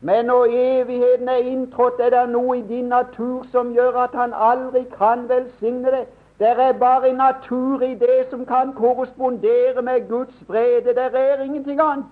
Men 0.00 0.24
når 0.24 0.44
evigheten 0.50 1.28
er 1.28 1.36
inntrådt, 1.36 2.00
er 2.00 2.10
det 2.10 2.28
noe 2.28 2.58
i 2.58 2.62
din 2.68 2.84
natur 2.84 3.44
som 3.52 3.74
gjør 3.74 4.00
at 4.06 4.14
han 4.14 4.32
aldri 4.34 4.84
kan 4.98 5.28
velsigne 5.28 5.90
det. 5.90 6.06
Det 6.42 6.50
er 6.50 6.72
bare 6.72 7.08
en 7.08 7.16
natur 7.16 7.82
i 7.82 7.94
det 7.94 8.26
som 8.30 8.46
kan 8.46 8.72
korrespondere 8.72 9.82
med 9.82 10.08
Guds 10.08 10.48
vrede. 10.48 10.94
Det 10.94 10.98
er 11.14 11.42
ingenting 11.42 11.80
annet. 11.80 12.04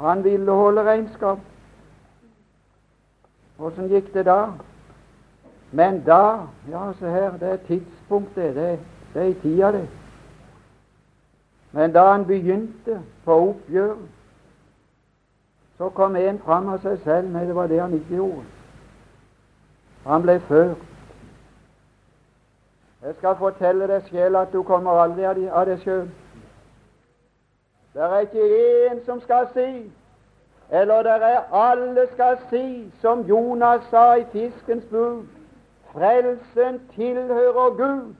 Han 0.00 0.24
ville 0.24 0.52
holde 0.52 0.82
regnskap. 0.82 1.38
Åssen 3.58 3.88
gikk 3.88 4.12
det 4.14 4.26
da? 4.26 4.46
Men 5.72 6.04
da 6.04 6.46
Ja, 6.68 6.92
se 6.98 7.08
her, 7.08 7.36
det 7.38 7.48
er 7.48 7.56
tidspunktet. 7.56 8.54
Det, 8.54 8.78
det 9.14 9.22
er 9.22 9.26
i 9.26 9.34
tida, 9.34 9.72
det. 9.72 9.88
Men 11.72 11.92
da 11.92 12.12
han 12.12 12.26
begynte 12.26 13.02
på 13.24 13.48
oppgjøret, 13.48 14.08
så 15.78 15.88
kom 15.88 16.16
en 16.16 16.38
fram 16.38 16.68
av 16.68 16.80
seg 16.84 16.98
selv. 17.04 17.32
Nei, 17.32 17.46
det 17.46 17.54
var 17.54 17.66
det 17.66 17.80
han 17.80 17.94
ikke 17.94 18.14
gjorde. 18.14 18.59
Han 20.06 20.22
ble 20.22 20.40
ført. 20.40 20.76
Jeg 23.02 23.14
skal 23.18 23.36
fortelle 23.36 23.86
deg 23.88 24.08
sjel 24.08 24.36
at 24.36 24.52
du 24.52 24.62
kommer 24.62 24.98
aldri 25.00 25.24
av 25.24 25.66
deg 25.68 25.80
sjøl. 25.84 26.08
Det 27.94 28.02
er 28.06 28.18
ikke 28.20 28.48
én 28.90 29.00
som 29.04 29.20
skal 29.20 29.48
si, 29.54 29.90
eller 30.70 31.02
det 31.02 31.16
er 31.26 31.54
alle 31.56 32.06
skal 32.12 32.38
si, 32.50 32.92
som 33.00 33.24
Jonas 33.28 33.82
sa 33.90 34.14
i 34.14 34.24
fiskens 34.32 34.84
bud, 34.90 35.24
frelsen 35.92 36.80
tilhører 36.94 37.70
Gud, 37.80 38.14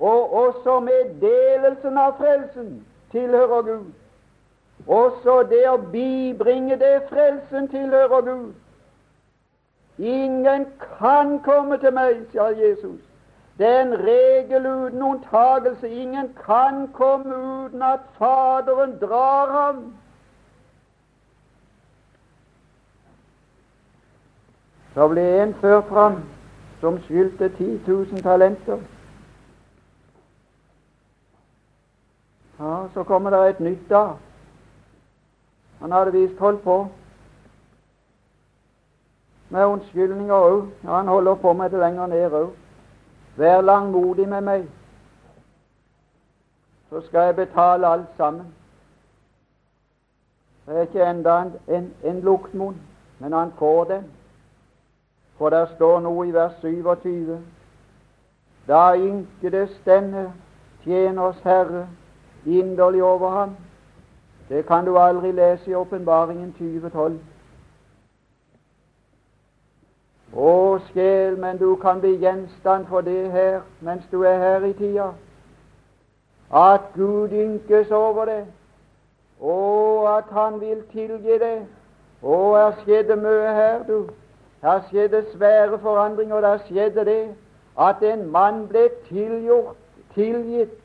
og 0.00 0.32
også 0.32 0.80
meddelelsen 0.80 1.98
av 1.98 2.14
frelsen 2.20 2.86
tilhører 3.10 3.62
Gud. 3.62 3.90
Også 4.86 5.42
det 5.50 5.64
å 5.70 5.76
bibringe 5.76 6.76
det 6.78 7.02
frelsen 7.08 7.68
tilhører 7.68 8.20
Gud. 8.20 8.52
Ingen 9.98 10.66
kan 10.98 11.40
komme 11.42 11.78
til 11.78 11.92
meg, 11.92 12.22
sa 12.32 12.48
Jesus. 12.56 13.00
Det 13.58 13.66
er 13.66 13.82
en 13.82 13.98
regel 13.98 14.66
uten 14.66 15.02
unntagelse. 15.02 15.88
Ingen 15.88 16.34
kan 16.46 16.88
komme 16.92 17.36
uten 17.36 17.82
at 17.82 18.00
Faderen 18.18 18.98
drar 19.00 19.52
ham. 19.52 19.94
Så 24.94 25.08
ble 25.08 25.42
en 25.42 25.54
ført 25.54 25.84
fram 25.88 26.22
som 26.80 26.98
skyldte 27.02 27.48
10 27.48 27.80
000 27.86 28.22
talenter. 28.22 28.78
Ja, 32.60 32.86
Så 32.94 33.02
kommer 33.02 33.30
det 33.30 33.50
et 33.50 33.60
nytt 33.60 33.90
da. 33.90 34.06
Han 35.80 35.92
hadde 35.92 36.12
visst 36.12 36.38
holdt 36.38 36.62
på 36.62 36.88
med 39.52 39.66
unnskyldninger 39.66 40.34
òg. 40.34 40.64
Ja, 40.84 40.96
han 40.96 41.08
holder 41.08 41.34
på 41.34 41.52
med 41.52 41.70
det 41.70 41.78
lenger 41.78 42.06
ned 42.06 42.32
òg. 42.32 42.50
Vær 43.36 43.60
langmodig 43.60 44.28
med 44.28 44.40
meg, 44.40 44.64
så 46.90 47.00
skal 47.00 47.20
jeg 47.20 47.36
betale 47.36 47.86
alt 47.86 48.08
sammen. 48.16 48.46
Det 50.66 50.76
er 50.76 50.80
ikke 50.80 51.10
enda 51.10 51.42
en, 51.42 51.52
en, 51.68 51.92
en 52.04 52.20
luktmunn, 52.20 52.76
men 53.18 53.32
han 53.32 53.52
får 53.58 53.84
den. 53.84 54.04
For 55.38 55.50
der 55.50 55.66
står 55.74 56.00
noe 56.00 56.28
i 56.28 56.32
vers 56.32 56.52
27. 56.60 57.38
Da 58.68 58.94
ynkedes 58.96 59.80
denne 59.84 60.32
tjeners 60.84 61.40
Herre 61.44 61.88
inderlig 62.46 63.02
over 63.02 63.30
ham. 63.30 63.56
Det 64.48 64.66
kan 64.66 64.84
du 64.84 64.98
aldri 64.98 65.32
lese 65.32 65.70
i 65.70 65.74
Åpenbaringen 65.74 66.52
2012. 66.52 67.18
Å, 70.32 70.78
sjel, 70.92 71.36
men 71.36 71.58
du 71.60 71.76
kan 71.76 72.00
bli 72.00 72.14
gjenstand 72.16 72.86
for 72.88 73.04
det 73.04 73.30
her 73.32 73.60
mens 73.84 74.04
du 74.10 74.22
er 74.24 74.38
her 74.40 74.64
i 74.64 74.72
tida. 74.72 75.10
At 76.52 76.88
Gud 76.94 77.32
ynkes 77.32 77.90
over 77.90 78.24
det, 78.24 78.44
og 79.40 80.08
at 80.16 80.24
Han 80.32 80.60
vil 80.60 80.82
tilgi 80.92 81.38
det. 81.38 81.66
Å, 82.22 82.36
her 82.56 82.72
skjedde 82.80 83.16
mye 83.16 83.54
her, 83.56 83.84
du. 83.88 84.08
Her 84.62 84.80
skjedde 84.88 85.24
svære 85.32 85.78
forandringer. 85.82 86.40
Der 86.40 86.58
skjedde 86.68 87.04
det 87.04 87.34
at 87.76 88.02
en 88.02 88.30
mann 88.30 88.66
ble 88.68 88.88
tilgjort, 89.08 89.76
tilgitt, 90.14 90.78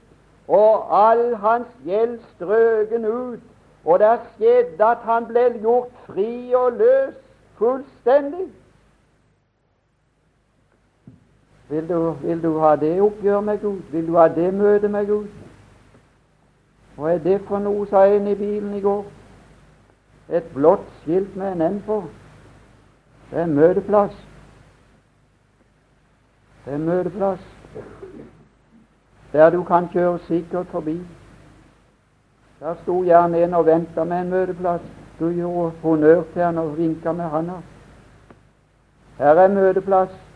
og 0.47 0.87
all 0.91 1.35
hans 1.35 1.67
gjeld 1.85 2.19
strøken 2.35 3.05
ut. 3.05 3.39
Og 3.85 3.99
der 3.99 4.17
skjedde 4.35 4.83
at 4.83 5.03
han 5.07 5.27
ble 5.29 5.49
gjort 5.61 5.91
fri 6.07 6.53
og 6.55 6.79
løs 6.81 7.13
fullstendig. 7.59 8.47
Vil 11.69 11.89
du, 11.89 12.11
vil 12.21 12.43
du 12.43 12.59
ha 12.59 12.75
det 12.75 13.01
oppgjør 13.01 13.39
med 13.39 13.61
Gud? 13.61 13.81
Vil 13.91 14.07
du 14.07 14.15
ha 14.15 14.27
det 14.27 14.53
møte 14.53 14.87
med 14.87 15.07
Gud? 15.07 15.27
Hva 16.95 17.11
er 17.13 17.19
det 17.21 17.41
for 17.45 17.59
noe, 17.59 17.85
sa 17.89 18.05
en 18.09 18.27
i 18.27 18.35
bilen 18.35 18.73
i 18.73 18.81
går. 18.81 19.03
Et 20.29 20.47
blått 20.53 20.87
skilt 21.01 21.35
med 21.35 21.51
en 21.51 21.75
N 21.75 21.83
på. 21.85 22.01
Det 23.31 23.43
er 23.43 23.51
møteplass. 23.51 24.15
Det 26.65 26.73
er 26.73 26.83
møteplass 26.83 27.53
der 29.31 29.49
du 29.49 29.63
kan 29.63 29.87
kjøre 29.93 30.19
sikkert 30.19 30.67
forbi. 30.67 31.01
Der 32.59 32.75
sto 32.81 33.03
gjerne 33.03 33.43
en 33.43 33.53
og 33.53 33.65
venta 33.65 34.03
med 34.03 34.21
en 34.21 34.29
møteplass. 34.29 34.81
Du 35.19 35.29
gjorde 35.29 35.71
honnør 35.81 36.23
til 36.33 36.41
han 36.41 36.57
og 36.57 36.77
vinka 36.77 37.11
med 37.11 37.29
handa. 37.29 37.59
Her 39.17 39.43
er 39.43 39.47
møteplass. 39.47 40.26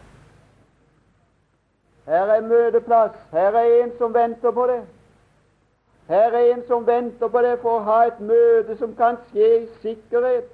Her 2.05 2.25
er 2.35 2.41
møteplass. 2.41 3.13
Her 3.31 3.51
er 3.51 3.83
en 3.83 3.91
som 3.97 4.13
venter 4.13 4.51
på 4.51 4.67
det. 4.67 4.81
Her 6.07 6.31
er 6.31 6.53
en 6.53 6.63
som 6.67 6.87
venter 6.87 7.27
på 7.27 7.41
det 7.41 7.59
for 7.61 7.79
å 7.79 7.83
ha 7.85 7.99
et 8.07 8.19
møte 8.19 8.75
som 8.79 8.95
kan 8.97 9.19
skje 9.29 9.51
i 9.61 9.67
sikkerhet, 9.83 10.49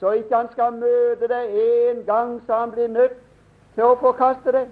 så 0.00 0.12
ikke 0.16 0.36
han 0.36 0.50
skal 0.52 0.76
møte 0.76 1.28
det 1.28 1.40
en 1.62 2.04
gang 2.06 2.36
så 2.46 2.60
han 2.60 2.70
blir 2.70 2.88
nødt 2.88 3.16
til 3.74 3.84
å 3.84 3.96
forkaste 4.00 4.52
det. 4.52 4.66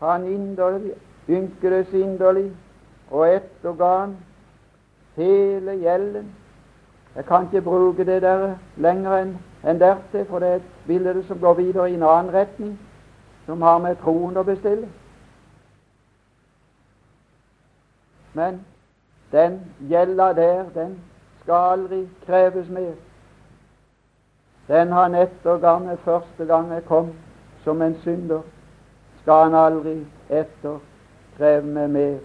Han 0.00 0.24
inderlig, 0.24 0.94
ynkedes 1.28 1.92
inderlig, 1.92 2.48
og 3.10 3.28
etterga 3.28 3.92
han 3.98 4.16
hele 5.20 5.76
gjelden. 5.82 6.32
Jeg 7.16 7.24
kan 7.28 7.44
ikke 7.44 7.66
bruke 7.66 8.04
det 8.08 8.22
der 8.22 8.54
lenger 8.76 9.18
enn 9.18 9.38
enn 9.64 9.80
dertil, 9.80 10.26
for 10.26 10.38
det 10.38 10.48
er 10.48 10.54
et 10.54 10.72
bilde 10.86 11.24
som 11.26 11.40
går 11.40 11.54
videre 11.54 11.90
i 11.90 11.94
en 11.94 12.02
annen 12.02 12.34
retning, 12.34 12.78
som 13.46 13.62
har 13.62 13.78
med 13.78 13.96
troen 14.00 14.36
å 14.36 14.44
bestille. 14.44 14.88
Men 18.34 18.60
den 19.32 19.60
gjelda 19.90 20.32
der, 20.32 20.64
den 20.74 21.00
skal 21.42 21.72
aldri 21.72 22.04
kreves 22.26 22.68
mer. 22.68 22.94
Den 24.68 24.92
han 24.92 25.14
etterga 25.14 25.78
med 25.78 25.98
første 26.04 26.46
gang 26.46 26.72
jeg 26.72 26.84
kom 26.86 27.12
som 27.64 27.82
en 27.82 27.96
synder, 28.04 28.42
skal 29.22 29.50
han 29.50 29.54
aldri 29.54 29.96
etter 30.28 30.78
kreve 31.36 31.66
med 31.66 31.88
mer. 31.88 32.18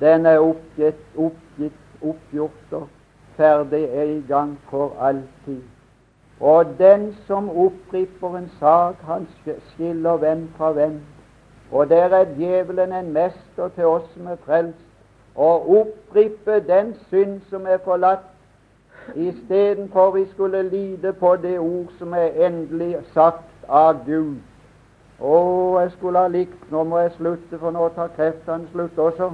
Den 0.00 0.26
er 0.26 0.42
oppgitt, 0.42 1.00
oppgitt, 1.16 1.80
oppgjort 2.02 2.72
og 2.72 2.88
ferdig 3.36 3.84
en 4.02 4.24
gang 4.28 4.58
for 4.70 4.96
alltid. 5.00 5.62
Og 6.40 6.66
den 6.78 7.16
som 7.26 7.50
oppripper 7.50 8.36
en 8.36 8.50
sak, 8.60 8.94
han 9.02 9.28
skiller 9.72 10.16
venn 10.20 10.48
fra 10.56 10.72
venn. 10.76 11.00
Og 11.70 11.88
der 11.88 12.12
er 12.14 12.34
djevelen 12.38 12.92
en 12.92 13.12
mester 13.12 13.68
til 13.74 13.86
oss 13.86 14.04
som 14.14 14.26
er 14.26 14.36
frelst, 14.44 14.82
å 15.36 15.48
opprippe 15.80 16.60
den 16.68 16.94
synd 17.10 17.40
som 17.50 17.66
er 17.66 17.80
forlatt, 17.84 18.28
istedenfor 19.14 20.10
vi 20.10 20.26
skulle 20.32 20.62
lide 20.62 21.12
på 21.12 21.36
det 21.36 21.58
ord 21.58 21.92
som 21.98 22.14
er 22.14 22.46
endelig 22.46 22.96
sagt 23.14 23.68
av 23.68 24.04
Gud. 24.06 24.38
Å, 25.20 25.36
jeg 25.80 25.92
skulle 25.96 26.18
ha 26.18 26.28
likt 26.28 26.70
Nå 26.70 26.82
må 26.84 26.98
jeg 27.00 27.14
slutte, 27.16 27.58
for 27.58 27.72
nå 27.72 27.88
tar 27.96 28.10
kreftene 28.16 28.68
slutt 28.72 28.98
også. 28.98 29.30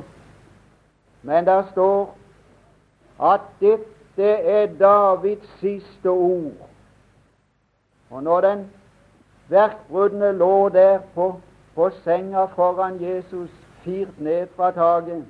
Men 1.23 1.47
der 1.47 1.65
står 1.73 2.13
at 3.23 3.49
dette 3.61 4.29
er 4.29 4.67
Davids 4.79 5.49
siste 5.61 6.11
ord. 6.11 6.72
Og 8.13 8.23
når 8.23 8.41
den 8.41 8.71
verkbruddene 9.49 10.33
lå 10.33 10.69
der 10.69 10.99
på, 11.15 11.41
på 11.75 11.91
senga 12.05 12.45
foran 12.45 13.01
Jesus, 13.01 13.51
firt 13.85 14.21
ned 14.21 14.47
fra 14.57 14.71
taket, 14.71 15.25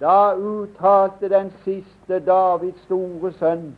da 0.00 0.34
uttalte 0.34 1.28
den 1.28 1.52
siste 1.64 2.20
Davids 2.26 2.82
store 2.82 3.32
sønn 3.32 3.76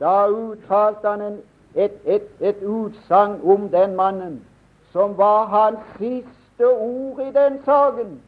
Da 0.00 0.26
uttalte 0.28 1.08
han 1.08 1.22
en, 1.22 1.40
et, 1.74 1.92
et, 2.04 2.28
et 2.40 2.62
utsagn 2.62 3.40
om 3.44 3.68
den 3.68 3.96
mannen 3.96 4.40
som 4.92 5.18
var 5.18 5.44
hans 5.46 5.78
siste 5.98 6.68
ord 6.68 7.20
i 7.20 7.32
den 7.32 7.60
saken. 7.64 8.22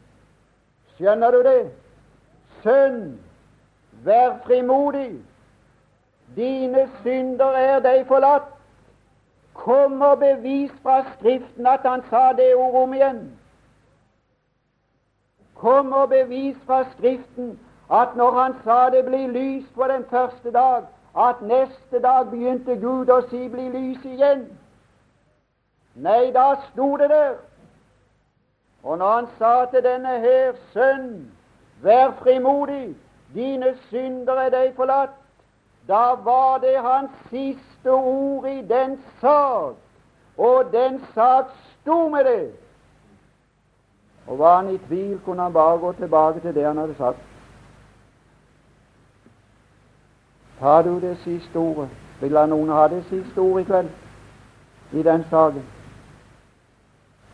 Skjønner 0.94 1.30
du 1.30 1.42
det? 1.42 1.70
Sønn, 2.62 3.18
vær 4.04 4.36
frimodig. 4.46 5.16
Dine 6.36 6.88
synder 7.02 7.56
er 7.56 7.80
deg 7.80 8.04
forlatt. 8.06 8.61
Kom 9.54 10.02
og 10.02 10.18
bevis 10.18 10.70
fra 10.82 11.02
Skriften 11.14 11.66
at 11.66 11.80
han 11.84 12.02
sa 12.10 12.32
det 12.32 12.54
ordet 12.54 12.82
om 12.82 12.94
igjen. 12.94 13.20
Kom 15.54 15.92
og 15.92 16.08
bevis 16.08 16.56
fra 16.66 16.84
Skriften 16.96 17.58
at 17.92 18.16
når 18.16 18.30
han 18.40 18.54
sa 18.64 18.90
det 18.90 19.04
blir 19.04 19.28
lys 19.28 19.64
på 19.74 19.84
den 19.88 20.04
første 20.10 20.50
dag, 20.50 20.82
at 21.18 21.42
neste 21.42 22.00
dag 22.02 22.30
begynte 22.30 22.76
Gud 22.80 23.10
å 23.12 23.20
si 23.28 23.48
bli 23.52 23.68
lys 23.68 24.04
igjen. 24.04 24.46
Nei, 25.94 26.30
da 26.32 26.54
sto 26.70 26.96
det 26.96 27.10
der. 27.10 27.34
Og 28.82 28.98
når 28.98 29.12
han 29.14 29.28
sa 29.38 29.64
til 29.70 29.84
denne 29.84 30.14
her 30.24 30.56
sønn, 30.72 31.10
vær 31.82 32.14
frimodig, 32.22 32.96
dine 33.34 33.74
synder 33.90 34.40
er 34.46 34.50
deg 34.50 34.72
forlatt, 34.76 35.18
da 35.88 36.14
var 36.24 36.58
det 36.64 36.78
hans 36.80 37.12
siste 37.28 37.71
ord 37.90 38.46
i 38.46 38.62
den 38.62 38.98
sak, 39.20 39.74
og 40.38 40.64
den 40.72 41.04
sak 41.14 41.44
sto 41.80 42.08
med 42.08 42.24
det. 42.24 42.50
Og 44.26 44.38
var 44.38 44.56
han 44.56 44.74
i 44.74 44.78
tvil, 44.78 45.20
kunne 45.24 45.42
han 45.42 45.52
bare 45.52 45.78
gå 45.78 45.92
tilbake 45.92 46.40
til 46.40 46.54
det 46.54 46.66
han 46.66 46.76
hadde 46.76 46.94
sagt. 46.94 47.18
Tar 50.58 50.82
du 50.82 51.00
det 51.00 51.18
siste 51.18 51.56
ordet? 51.56 51.88
Vil 52.20 52.34
da 52.34 52.46
noen 52.46 52.68
ha 52.68 52.86
det 52.88 53.04
siste 53.08 53.38
ordet 53.40 53.64
i 53.64 53.66
kveld 53.66 53.88
i 54.92 55.02
den 55.02 55.24
saken 55.30 55.64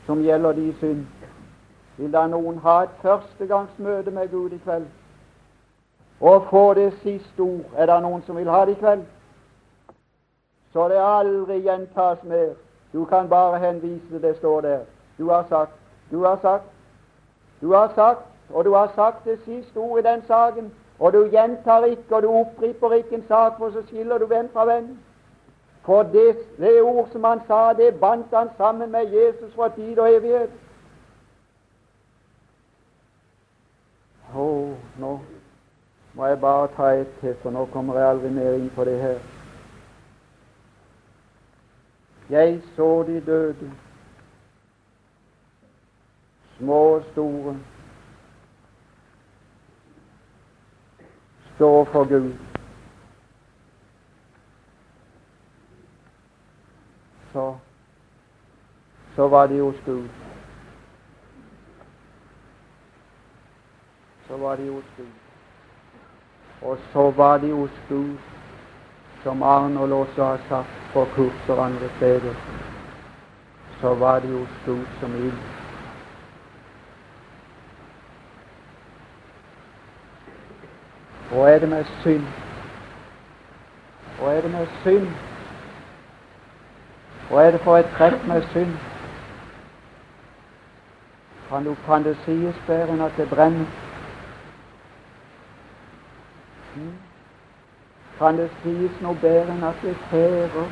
som 0.07 0.22
gjelder 0.24 0.53
de 0.53 0.74
synd? 0.80 1.05
Vil 1.99 2.12
da 2.12 2.26
noen 2.26 2.59
ha 2.64 2.82
et 2.82 2.96
førstegangsmøte 3.03 4.11
med 4.11 4.30
Gud 4.30 4.53
i 4.57 4.61
kveld 4.64 4.86
og 6.20 6.46
få 6.51 6.74
det 6.74 6.92
siste 7.03 7.40
ord? 7.40 7.68
Er 7.76 7.86
det 7.86 8.03
noen 8.03 8.22
som 8.22 8.36
vil 8.36 8.49
ha 8.49 8.64
det 8.64 8.78
i 8.78 8.80
kveld? 8.80 9.05
Så 10.78 10.88
det 10.88 10.98
aldri 11.02 11.56
gjentas 11.58 12.18
mer. 12.22 12.50
Du 12.92 13.04
kan 13.04 13.28
bare 13.28 13.58
henvise 13.58 14.22
det 14.22 14.36
står 14.36 14.60
der. 14.60 14.80
Du 15.18 15.30
har 15.30 15.44
sagt, 15.48 15.72
du 16.10 16.24
har 16.24 16.38
sagt, 16.42 16.64
du 17.60 17.72
har 17.72 17.92
sagt, 17.94 18.20
og 18.50 18.64
du 18.64 18.74
har 18.74 18.92
sagt 18.94 19.24
det 19.24 19.38
siste 19.44 19.76
ord 19.76 19.98
i 19.98 20.02
den 20.02 20.22
saken, 20.26 20.72
og 20.98 21.12
du 21.12 21.28
gjentar 21.30 21.84
ikke, 21.84 22.16
og 22.16 22.22
du 22.22 22.28
oppripper 22.28 22.92
ikke 22.92 23.14
en 23.14 23.24
sak, 23.28 23.52
for 23.58 23.70
så 23.70 23.82
skiller 23.86 24.18
du 24.18 24.26
venn 24.26 24.48
fra 24.52 24.64
venn. 24.64 24.98
For 25.82 26.02
det, 26.02 26.36
det 26.58 26.82
ord 26.82 27.08
som 27.12 27.24
han 27.24 27.40
sa, 27.46 27.72
det 27.72 28.00
bandt 28.00 28.26
han 28.32 28.50
sammen 28.56 28.92
med 28.92 29.10
Jesus 29.12 29.54
fra 29.54 29.68
tid 29.68 29.98
og 29.98 30.14
evighet. 30.14 30.50
Å, 34.34 34.46
nå 34.98 35.10
må 36.14 36.30
jeg 36.30 36.40
bare 36.40 36.70
ta 36.76 36.92
et 37.00 37.18
til, 37.20 37.34
for 37.42 37.50
nå 37.50 37.66
kommer 37.74 37.98
jeg 37.98 38.08
aldri 38.10 38.30
mer 38.30 38.60
inn 38.60 38.70
på 38.76 38.84
det 38.84 39.00
her. 39.02 39.38
Jeg 42.30 42.62
så 42.76 43.02
de 43.02 43.20
døde 43.20 43.72
små 46.58 46.94
og 46.94 47.02
store, 47.12 47.56
stå 51.54 51.84
for 51.84 52.08
Gud. 52.08 52.32
Så, 57.32 57.56
så 59.16 59.28
var 59.28 59.46
de 59.46 59.60
hos 59.60 59.76
Gud. 59.86 60.08
Så 64.28 64.36
var 64.36 64.56
de 64.56 64.70
hos 64.70 64.84
Gud. 64.96 65.06
Og 66.62 66.78
så 66.92 67.10
var 67.10 67.38
de 67.38 67.52
hos 67.52 67.70
Gud, 67.88 68.16
som 69.22 69.42
Arnold 69.42 69.92
også 69.92 70.24
har 70.24 70.40
sagt 70.48 70.88
på 70.93 71.05
kurser 71.14 71.62
andre 71.62 71.89
steder. 71.97 72.34
Så 73.80 73.95
var 73.95 74.18
det 74.18 74.30
jo 74.32 74.47
stort 74.62 75.01
som 75.01 75.14
ild. 75.14 75.39
Og 81.32 81.51
er 81.51 81.59
det 81.59 81.68
med 81.68 81.84
synd? 82.01 82.24
Og 84.20 84.34
er 84.34 84.41
det 84.41 84.51
med 84.51 84.66
synd? 84.82 85.09
Og 87.30 87.45
er 87.45 87.51
det 87.51 87.61
for 87.61 87.76
et 87.76 87.91
trekk 87.99 88.26
med 88.26 88.43
synd? 88.51 88.72
Kan, 91.49 91.64
du, 91.64 91.76
kan 91.86 92.05
det 92.05 92.16
sies 92.24 92.57
bedre 92.66 92.93
enn 92.93 93.01
at 93.01 93.12
det 93.16 93.28
brenner? 93.28 93.68
Hmm? 96.74 97.07
Kan 98.18 98.36
det 98.36 98.50
sies 98.62 99.00
noe 99.00 99.14
bedre 99.22 99.54
enn 99.54 99.64
at 99.64 99.78
det 99.82 99.94
tærer? 100.10 100.66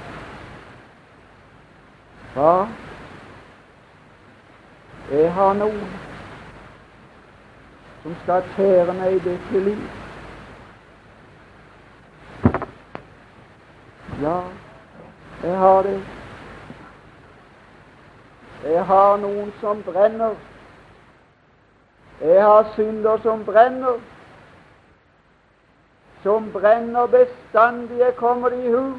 Far, 2.35 2.69
Jeg 5.11 5.33
har 5.33 5.53
noen 5.55 5.91
som 8.03 8.15
skal 8.23 8.43
tære 8.57 8.95
meg 8.95 9.15
i 9.15 9.23
dette 9.23 9.61
liv. 9.69 9.79
Ja, 14.23 14.41
jeg 15.43 15.59
har 15.59 15.83
det. 15.83 16.01
Jeg 18.65 18.85
har 18.87 19.17
noen 19.23 19.55
som 19.61 19.83
brenner. 19.87 20.35
Jeg 22.21 22.43
har 22.43 22.73
synder 22.75 23.23
som 23.23 23.45
brenner. 23.45 24.03
Som 26.23 26.53
brenner 26.53 27.07
bestandig. 27.07 27.99
kommer 27.99 28.13
kommer 28.17 28.51
i 28.53 28.71
hu. 28.71 28.95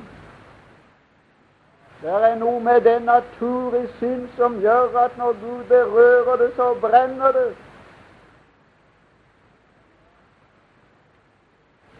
Det 2.01 2.13
er 2.13 2.35
noe 2.35 2.59
med 2.59 2.81
den 2.81 3.01
natur 3.01 3.73
i 3.75 3.87
synd 3.99 4.27
som 4.37 4.59
gjør 4.61 4.97
at 5.01 5.17
når 5.17 5.31
Gud 5.41 5.63
berører 5.69 6.35
det, 6.37 6.51
så 6.55 6.73
brenner 6.81 7.31
det. 7.31 7.55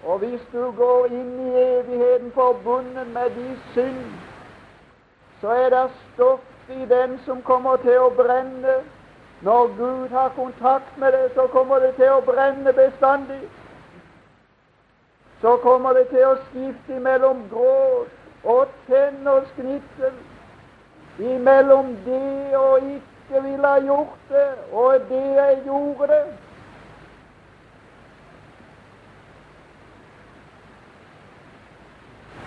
Og 0.03 0.17
hvis 0.17 0.41
du 0.53 0.71
går 0.71 1.05
inn 1.05 1.33
i 1.47 1.63
evigheten 1.63 2.31
forbundet 2.31 3.07
med 3.07 3.29
de 3.29 3.57
synd, 3.73 4.05
så 5.41 5.49
er 5.49 5.69
det 5.69 5.89
stoff 6.13 6.69
i 6.69 6.85
den 6.85 7.19
som 7.25 7.41
kommer 7.41 7.75
til 7.81 7.99
å 7.99 8.13
brenne. 8.15 8.77
Når 9.41 9.73
Gud 9.77 10.09
har 10.09 10.29
kontakt 10.35 10.97
med 10.97 11.11
det, 11.11 11.31
så 11.35 11.47
kommer 11.47 11.79
det 11.79 11.95
til 11.95 12.09
å 12.09 12.21
brenne 12.25 12.73
bestandig. 12.73 13.41
Så 15.41 15.57
kommer 15.57 15.93
det 15.93 16.07
til 16.07 16.25
å 16.25 16.35
skifte 16.47 16.99
mellom 16.99 17.43
gråt 17.51 18.13
og 18.43 18.67
tenårsgnissel 18.87 20.15
imellom 21.19 21.95
det 22.05 22.57
og 22.57 22.77
ikke 22.77 23.43
ville 23.43 23.67
ha 23.67 23.77
gjort 23.85 24.19
det, 24.29 24.49
og 24.71 24.93
det 25.09 25.23
jeg 25.35 25.61
gjorde 25.65 26.07
det. 26.07 26.25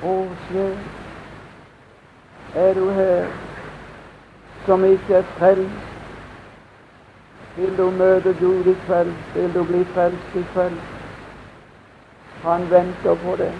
Åsve, 0.03 0.79
er 2.57 2.75
du 2.75 2.89
her 2.91 3.27
som 4.67 4.85
ikke 4.85 5.15
er 5.15 5.23
frelst? 5.39 5.91
Vil 7.57 7.77
du 7.79 7.91
møte 7.91 8.33
Gud 8.41 8.67
i 8.67 8.75
kveld? 8.87 9.13
Vil 9.35 9.55
du 9.55 9.65
bli 9.65 9.85
frelst 9.95 10.37
i 10.41 10.45
kveld? 10.55 11.00
Han 12.43 12.71
venter 12.71 13.15
på 13.15 13.37
det. 13.37 13.53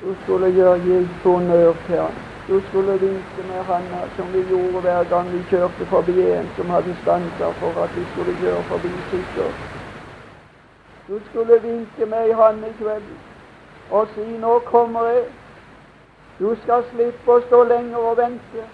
Du 0.00 0.14
skulle 0.22 0.52
gjøre 0.54 0.78
gitt 0.78 1.22
honnør 1.24 1.72
til 1.86 1.96
ham. 1.96 2.14
Du 2.48 2.60
skulle 2.68 2.98
vise 3.00 3.42
med 3.48 3.64
handa 3.64 4.08
som 4.16 4.32
vi 4.32 4.42
gjorde 4.48 4.80
hver 4.80 5.04
gang 5.04 5.32
vi 5.32 5.42
kjørte 5.50 5.86
forbi 5.86 6.20
en 6.20 6.50
som 6.56 6.70
hadde 6.70 6.94
stansa 7.02 7.50
for 7.58 7.82
at 7.82 7.96
vi 7.96 8.04
skulle 8.12 8.36
kjøre 8.38 8.64
forbi 8.68 8.92
sikker. 9.10 9.50
Du 11.08 11.18
skulle 11.24 11.62
vinke 11.62 12.06
med 12.06 12.18
ei 12.28 12.32
hand 12.32 12.64
i 12.64 12.72
kveld 12.72 13.10
og 13.90 14.08
si 14.14 14.36
'Nå 14.36 14.58
kommer 14.58 15.00
jeg'. 15.00 15.32
Du 16.38 16.54
skal 16.62 16.84
slippe 16.90 17.32
å 17.32 17.40
stå 17.40 17.62
lenger 17.64 17.98
og 17.98 18.16
vente, 18.16 18.64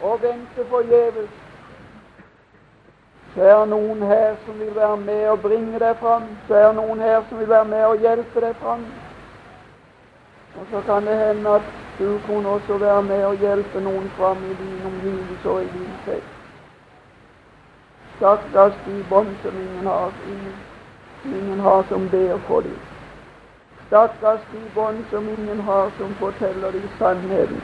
og 0.00 0.22
vente 0.22 0.64
forgjeves. 0.68 1.43
Så 3.34 3.42
er 3.42 3.56
det 3.60 3.68
noen 3.68 4.02
her 4.02 4.36
som 4.46 4.58
vil 4.58 4.74
være 4.74 4.96
med 4.96 5.28
og 5.28 5.40
bringe 5.42 5.78
deg 5.78 5.96
fram. 5.98 6.28
Så 6.48 6.54
er 6.54 6.66
det 6.68 6.76
noen 6.76 7.00
her 7.02 7.22
som 7.28 7.38
vil 7.38 7.48
være 7.48 7.64
med 7.64 7.84
og 7.84 8.04
hjelpe 8.06 8.40
deg 8.44 8.54
fram. 8.60 8.84
Og 10.54 10.66
så 10.70 10.82
kan 10.86 11.06
det 11.06 11.16
hende 11.18 11.56
at 11.58 11.72
du 11.98 12.18
kunne 12.26 12.48
også 12.48 12.78
være 12.78 13.02
med 13.02 13.24
og 13.24 13.36
hjelpe 13.42 13.80
noen 13.80 14.06
fram 14.18 14.38
i 14.50 14.54
din 14.62 14.86
omgivelse 14.86 15.50
og 15.50 15.62
i 15.62 15.68
din 15.74 15.92
sekt. 16.06 16.30
Stakkars 18.16 18.74
de 18.86 19.04
bånd 19.10 19.34
som 19.42 19.56
ingen 19.60 19.86
har, 19.86 20.12
ingen, 20.30 20.54
ingen 21.24 21.60
har 21.60 21.82
som 21.88 22.08
ber 22.10 22.38
for 22.46 22.60
dem. 22.60 22.78
Stakkars 23.86 24.46
de 24.52 24.62
bånd 24.74 25.04
som 25.10 25.28
ingen 25.28 25.60
har, 25.60 25.90
som 25.98 26.14
forteller 26.22 26.70
dem 26.70 26.86
sannheten. 26.98 27.62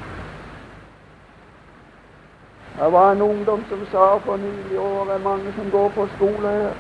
Det 2.77 2.93
var 2.93 3.13
en 3.13 3.23
ungdom 3.23 3.65
som 3.69 3.87
sa 3.87 4.19
for 4.19 4.37
nylig 4.37 4.79
år 4.79 5.05
det 5.05 5.15
er 5.15 5.19
mange 5.19 5.53
som 5.57 5.71
går 5.71 5.89
på 5.89 6.07
skole 6.17 6.49
her. 6.49 6.73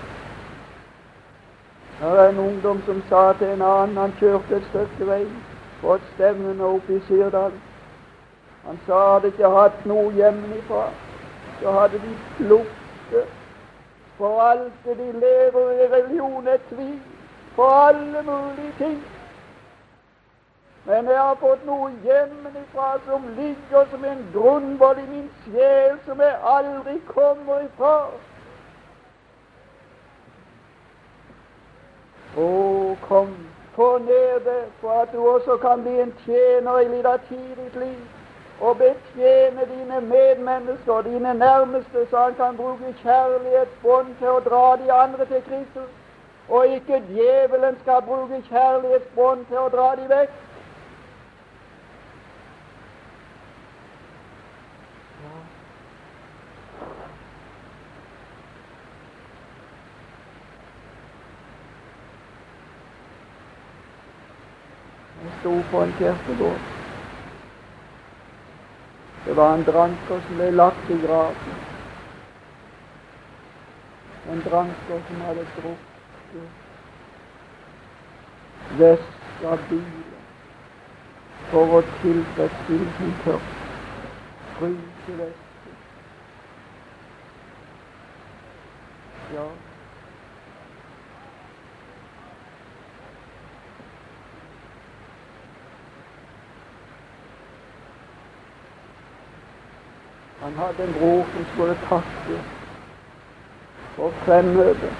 Det 2.00 2.20
er 2.20 2.28
en 2.28 2.38
ungdom 2.38 2.82
som 2.86 3.02
sa 3.08 3.32
til 3.32 3.46
en 3.46 3.62
annen 3.62 3.96
Han 3.96 4.12
kjørte 4.20 4.56
et 4.56 4.64
stykke 4.64 5.06
vei 5.06 5.26
på 5.80 5.94
et 5.94 6.06
stevne 6.14 6.64
oppe 6.64 6.96
i 6.96 7.00
Sirdal. 7.00 7.52
Han 8.66 8.78
sa 8.86 9.12
hadde 9.12 9.26
ikke 9.32 9.48
hatt 9.48 9.86
noe 9.86 10.12
hjemmefra, 10.12 10.90
så 11.60 11.72
hadde 11.72 11.98
de 11.98 12.16
plukket. 12.36 13.28
For 14.16 14.40
alt 14.40 14.72
det 14.84 14.98
de 14.98 15.12
lever 15.12 15.70
i 15.70 15.86
religion, 15.94 16.46
er 16.46 16.58
tvil. 16.68 17.00
For 17.54 17.64
alle 17.64 18.22
mulige 18.22 18.72
ting. 18.78 19.09
Men 20.84 21.08
jeg 21.08 21.18
har 21.18 21.36
fått 21.40 21.64
noe 21.68 21.90
hjemmefra 22.04 22.94
som 23.04 23.26
ligger 23.36 23.86
som 23.90 24.04
en 24.04 24.22
grunnvoll 24.32 24.98
i 24.98 25.06
min 25.10 25.28
sjel, 25.44 25.98
som 26.06 26.20
jeg 26.24 26.38
aldri 26.54 26.96
kommer 27.10 27.66
ifra. 27.66 27.96
Å, 32.36 32.46
kom, 33.04 33.34
få 33.76 33.90
ned 34.06 34.40
det, 34.48 34.62
for 34.80 35.02
at 35.02 35.12
du 35.12 35.20
også 35.20 35.58
kan 35.60 35.84
bli 35.84 36.00
en 36.00 36.16
tjener 36.24 36.80
i 36.80 36.88
liten 36.94 37.28
tid 37.28 37.44
i 37.44 37.60
ditt 37.60 37.78
liv, 37.84 38.00
og 38.60 38.76
betjene 38.80 39.68
dine 39.68 40.00
medmennesker, 40.00 41.02
dine 41.02 41.34
nærmeste, 41.34 42.06
så 42.10 42.24
han 42.24 42.34
kan 42.40 42.56
bruke 42.56 42.94
kjærlighetsbånd 43.02 44.14
til 44.18 44.32
å 44.32 44.44
dra 44.48 44.66
de 44.80 44.92
andre 44.92 45.26
til 45.28 45.42
Kristus, 45.48 45.90
og 46.48 46.76
ikke 46.76 47.02
djevelen 47.08 47.76
skal 47.82 48.02
bruke 48.08 48.40
kjærlighetsbånd 48.48 49.44
til 49.48 49.60
å 49.60 49.72
dra 49.74 49.90
de 50.00 50.08
vekk. 50.08 50.38
Sto 65.40 65.62
på 65.70 65.82
en 65.82 65.92
kirkegård. 65.98 66.60
Det 69.24 69.36
var 69.36 69.54
en 69.54 69.64
dranker 69.64 70.20
som 70.26 70.36
ble 70.36 70.50
lagt 70.50 70.90
i 70.90 70.98
graven. 71.02 71.56
En 74.32 74.42
dranker 74.42 75.02
som 75.08 75.20
hadde 75.26 75.44
drukket 75.56 76.48
vest 78.80 79.44
av 79.44 79.64
bilen 79.68 80.26
for 81.50 81.78
å 81.78 81.80
tilfredsstille 82.02 82.92
sin 82.98 83.16
tørst. 83.24 83.56
Ja, 89.32 89.48
hadde 100.60 100.84
en 100.84 100.94
bror 100.98 101.24
som 101.32 101.44
skulle 101.52 101.76
takke 101.88 102.36
for 103.96 104.10
fremmøtet. 104.24 104.94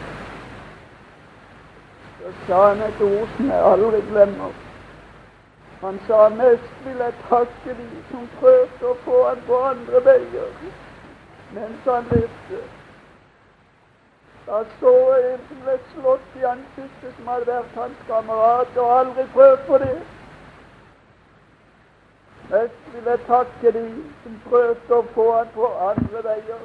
Så 2.19 2.33
sa 2.47 2.67
han 2.69 2.83
et 2.89 3.01
ord 3.01 3.29
som 3.37 3.55
jeg 3.55 3.63
aldri 3.73 4.01
glemmer. 4.11 4.53
Han 5.81 6.01
sa 6.07 6.29
mest 6.29 6.85
vil 6.85 6.99
jeg 7.07 7.15
takke 7.29 7.77
de 7.81 7.89
som 8.11 8.29
prøvde 8.41 8.93
å 8.93 8.97
få 9.05 9.23
han 9.29 9.41
på 9.47 9.63
andre 9.73 10.05
veier 10.05 10.53
mens 11.55 11.89
han 11.89 12.05
levde. 12.11 12.61
Da 14.47 14.63
så 14.81 14.93
jeg 15.15 15.33
en 15.33 15.43
som 15.49 15.63
ble 15.65 15.77
slått 15.93 16.37
i 16.41 16.45
ansiktet, 16.53 17.13
som 17.17 17.29
hadde 17.33 17.47
vært 17.49 17.77
hans 17.79 18.05
kamerat, 18.07 18.77
og 18.77 18.93
aldri 18.99 19.27
prøvd 19.35 19.65
på 19.67 19.79
det. 19.83 19.97
Mest 22.51 22.95
vil 22.95 23.05
jeg 23.07 23.19
takke 23.27 23.73
de 23.79 23.85
som 24.23 24.39
prøvde 24.49 24.97
å 24.97 25.05
få 25.15 25.27
han 25.37 25.51
på 25.55 25.69
andre 25.89 26.23
veier. 26.25 26.63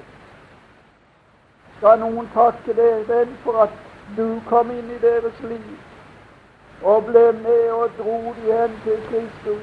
Skal 1.77 1.99
noen 2.01 2.29
takke 2.33 2.73
dere 2.73 3.19
for 3.43 3.59
at 3.67 3.75
du 4.17 4.39
kom 4.49 4.71
inn 4.73 4.89
i 4.95 4.97
deres 5.03 5.43
liv 5.45 6.81
og 6.81 7.05
ble 7.11 7.23
med 7.37 7.69
og 7.75 7.93
dro 7.99 8.17
de 8.39 8.49
hen 8.49 8.73
til 8.87 8.99
Kristus? 9.11 9.61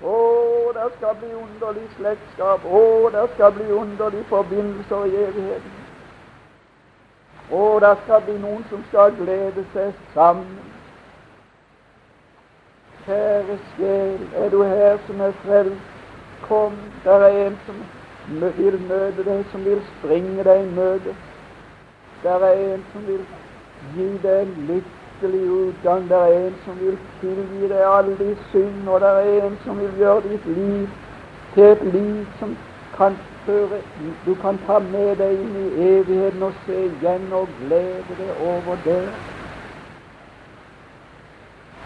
Å, 0.00 0.16
det 0.78 0.88
skal 0.96 1.18
bli 1.18 1.34
underlig 1.34 1.86
slektskap. 1.98 2.64
Å, 2.64 3.10
det 3.18 3.26
skal 3.34 3.52
bli 3.58 3.70
underlig 3.74 4.22
forbindelser 4.30 5.10
i 5.10 5.22
evigheten. 5.26 5.78
Å, 7.50 7.64
det 7.82 7.96
skal 8.04 8.22
bli 8.28 8.38
noen 8.38 8.62
som 8.70 8.86
skal 8.88 9.18
glede 9.18 9.66
seg 9.74 9.98
sammen 10.14 10.60
Kjære 13.10 13.58
sjel, 13.58 14.28
er 14.34 14.50
du 14.50 14.62
her 14.62 14.98
som 15.06 15.20
er 15.20 15.32
frelst? 15.42 15.86
Kom, 16.40 16.72
der 17.04 17.10
er 17.12 17.46
en 17.46 17.56
som 17.66 17.80
vil 18.56 18.76
møte 18.80 19.24
deg, 19.26 19.40
som 19.50 19.64
vil 19.64 19.80
springe 19.86 20.44
deg 20.46 20.60
i 20.62 20.68
møte. 20.76 21.14
Der 22.22 22.44
er 22.50 22.74
en 22.74 22.84
som 22.92 23.06
vil 23.06 23.24
gi 23.96 24.06
deg 24.22 24.42
en 24.42 24.52
lykkelig 24.68 25.50
utgang. 25.50 26.06
Der 26.10 26.22
er 26.28 26.46
en 26.46 26.54
som 26.64 26.78
vil 26.78 26.98
tilgi 27.20 27.72
deg 27.72 27.82
alle 27.82 28.14
de 28.20 28.36
synd, 28.52 28.88
og 28.88 29.00
der 29.00 29.18
er 29.24 29.46
en 29.48 29.58
som 29.64 29.80
vil 29.82 29.98
gjøre 29.98 30.22
ditt 30.28 30.46
liv 30.46 30.86
til 31.54 31.64
et 31.72 31.82
liv 31.90 32.30
som 32.38 32.54
kan 32.94 33.18
føre 33.46 33.82
Du 34.26 34.34
kan 34.34 34.62
ta 34.68 34.78
med 34.78 35.16
deg 35.16 35.34
inn 35.40 35.56
i 35.56 35.66
evigheten 35.96 36.42
og 36.42 36.54
se 36.62 36.86
igjen 36.86 37.32
og 37.32 37.58
glede 37.58 38.22
deg 38.22 38.30
over 38.36 38.78
det. 38.86 39.02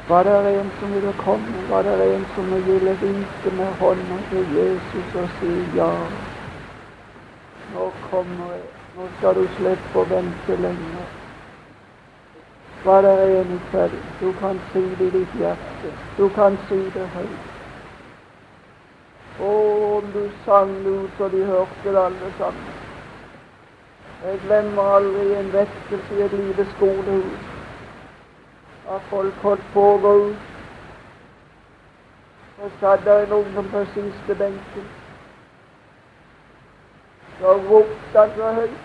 Var 0.09 0.25
det 0.25 0.61
en 0.61 0.71
som 0.81 0.95
ville 0.95 1.13
komme? 1.13 1.69
Var 1.69 1.83
det 1.83 2.15
en 2.15 2.27
som 2.35 2.51
ville 2.67 2.99
vinke 3.01 3.51
med 3.57 3.73
hånda 3.81 4.17
til 4.31 4.57
Jesus 4.57 5.15
og 5.15 5.29
si 5.39 5.53
ja? 5.77 5.93
Nå 7.75 7.93
kommer 8.11 8.51
jeg. 8.53 8.67
Nå 8.97 9.07
skal 9.19 9.35
du 9.35 9.47
slippe 9.57 9.99
å 9.99 10.05
vente 10.11 10.57
lenge. 10.61 11.07
Var 12.85 13.01
det 13.03 13.15
en 13.39 13.55
i 13.57 13.59
kveld? 13.71 13.97
Du 14.21 14.29
kan 14.43 14.61
si 14.73 14.83
det 14.99 15.07
i 15.07 15.11
ditt 15.17 15.39
hjerte. 15.41 15.95
Du 16.19 16.29
kan 16.29 16.61
si 16.69 16.83
det 16.99 17.09
høyt. 17.17 17.49
Å, 19.41 19.55
om 19.97 20.13
du 20.13 20.29
sang 20.45 20.77
ut 20.85 21.17
så 21.17 21.33
de 21.33 21.47
hørte 21.49 21.97
det 21.97 22.05
alle 22.05 22.31
sammen. 22.37 22.77
Jeg 24.25 24.45
glemmer 24.45 24.95
aldri 25.01 25.27
en 25.41 25.53
vekkelse 25.53 26.21
i 26.21 26.25
et 26.29 26.39
lite 26.45 26.69
skolehus 26.77 27.54
at 28.91 29.01
folk 29.11 29.35
holdt 29.43 29.65
på 29.73 29.85
å 29.93 29.99
gå 29.99 30.13
ut. 30.29 30.51
Så 32.57 32.71
satt 32.81 33.05
der 33.05 33.25
en 33.25 33.33
ungdom 33.33 33.69
på 33.73 33.85
siste 33.95 34.35
benken. 34.39 34.91
Så 37.41 37.55
ropte 37.69 38.19
han 38.19 38.37
så 38.37 38.53
høyt. 38.59 38.83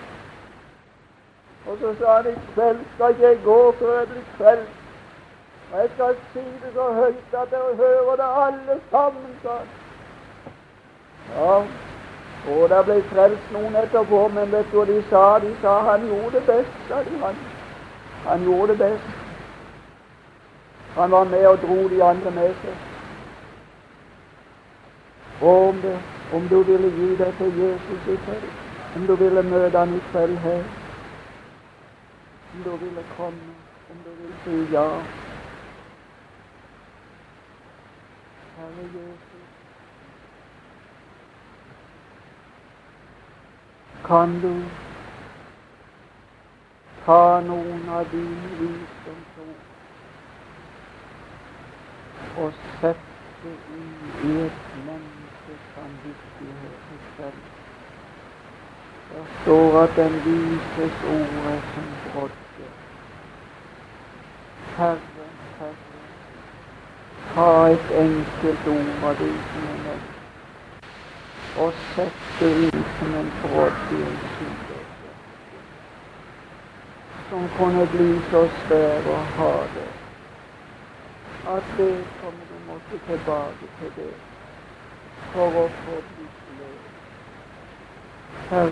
Og 1.68 1.78
så 1.82 1.94
sa 2.00 2.16
han 2.16 2.32
i 2.32 2.36
kveld 2.54 2.80
skal 2.96 3.16
jeg 3.22 3.42
gå 3.44 3.60
før 3.80 4.00
jeg 4.00 4.08
blir 4.14 4.26
kveld. 4.38 4.66
Og 5.72 5.80
jeg 5.80 5.90
skal 5.96 6.16
si 6.34 6.46
det 6.64 6.74
så 6.74 6.88
høyt 6.94 7.38
at 7.42 7.52
dere 7.52 7.76
hører 7.84 8.16
det 8.24 8.32
alle 8.46 8.80
sammen, 8.90 9.38
sa 9.44 9.60
han. 9.60 9.70
Ja, 11.36 11.62
og 12.50 12.70
det 12.70 12.84
ble 12.86 13.02
frelst 13.14 13.52
noen 13.54 13.76
etterpå, 13.76 14.28
men 14.34 14.52
vet 14.52 14.72
du 14.72 14.80
hva 14.80 14.86
de 14.90 15.02
sa? 15.12 15.24
De 15.44 15.56
sa 15.62 15.80
han 15.92 16.08
gjorde 16.08 16.40
det 16.40 16.46
best, 16.48 16.78
sa 16.88 17.04
de. 17.06 17.18
Han, 17.22 17.42
han 18.26 18.48
gjorde 18.48 18.74
det 18.74 18.80
best. 18.80 19.29
Han 21.00 21.12
var 21.12 21.24
med 21.24 21.48
og 21.48 21.58
dro 21.58 21.90
de 21.90 22.04
andre 22.04 22.32
med 22.32 22.54
seg. 22.62 22.76
Og 25.42 25.68
om, 25.68 25.76
det, 25.76 26.00
om 26.34 26.48
du 26.48 26.64
ville 26.64 26.90
gi 26.92 27.16
deg 27.16 27.34
til 27.38 27.60
Jesus 27.60 28.08
i 28.08 28.16
kveld, 28.26 28.50
om 28.96 29.08
du 29.08 29.16
ville 29.16 29.44
møte 29.44 29.78
han 29.78 29.96
i 29.96 30.02
kveld 30.12 30.38
her, 30.38 30.64
om 32.54 32.64
du 32.64 32.76
ville 32.84 33.06
komme, 33.18 33.56
om 33.92 34.04
du 34.06 34.12
ville 34.20 34.36
si 34.44 34.74
ja 34.74 34.86
Herre 38.58 38.84
Jesus, 38.84 39.48
kan 44.04 44.40
du 44.42 44.54
ta 47.06 47.42
noen 47.48 47.90
av 47.90 48.06
dine 48.12 48.56
visdomsord 48.60 48.99
og 52.40 52.54
sette 52.80 53.52
i 54.24 54.32
et 54.46 54.60
menneskes 54.88 55.62
samvittighet 55.76 57.00
selv. 57.16 57.42
Det 59.10 59.26
står 59.42 59.80
at 59.84 59.96
den 59.96 60.16
vises 60.26 61.04
ord 61.04 61.48
er 61.52 61.62
som 61.74 61.88
brodde. 62.04 62.70
Herre, 64.78 65.30
Herre, 65.60 66.04
ta 67.34 67.50
et 67.74 67.92
enkelt 68.06 68.68
ord 68.68 69.04
av 69.12 69.16
det 69.24 69.34
som 69.54 69.68
er 69.74 69.80
nevnt, 69.88 70.20
og 71.56 71.74
sett 71.96 72.22
det 72.40 72.54
inn 72.68 72.86
som 73.00 73.16
en 73.16 73.34
brodd 73.42 73.92
i 73.92 74.04
en 74.04 74.22
side 74.38 74.80
som 77.30 77.50
kunne 77.50 77.86
bli 77.88 78.14
så 78.30 78.48
svær 78.64 79.06
å 79.06 79.18
ha 79.38 79.52
det 79.76 79.99
at 81.58 81.70
vedkommende 81.78 82.60
måtte 82.60 83.00
tilbake 83.00 83.70
til 83.80 83.96
det 83.96 84.16
for 85.34 85.60
å 85.64 85.68
få 85.84 86.02
bli 86.14 86.30
løst. 86.60 86.96
Herre 88.50 88.68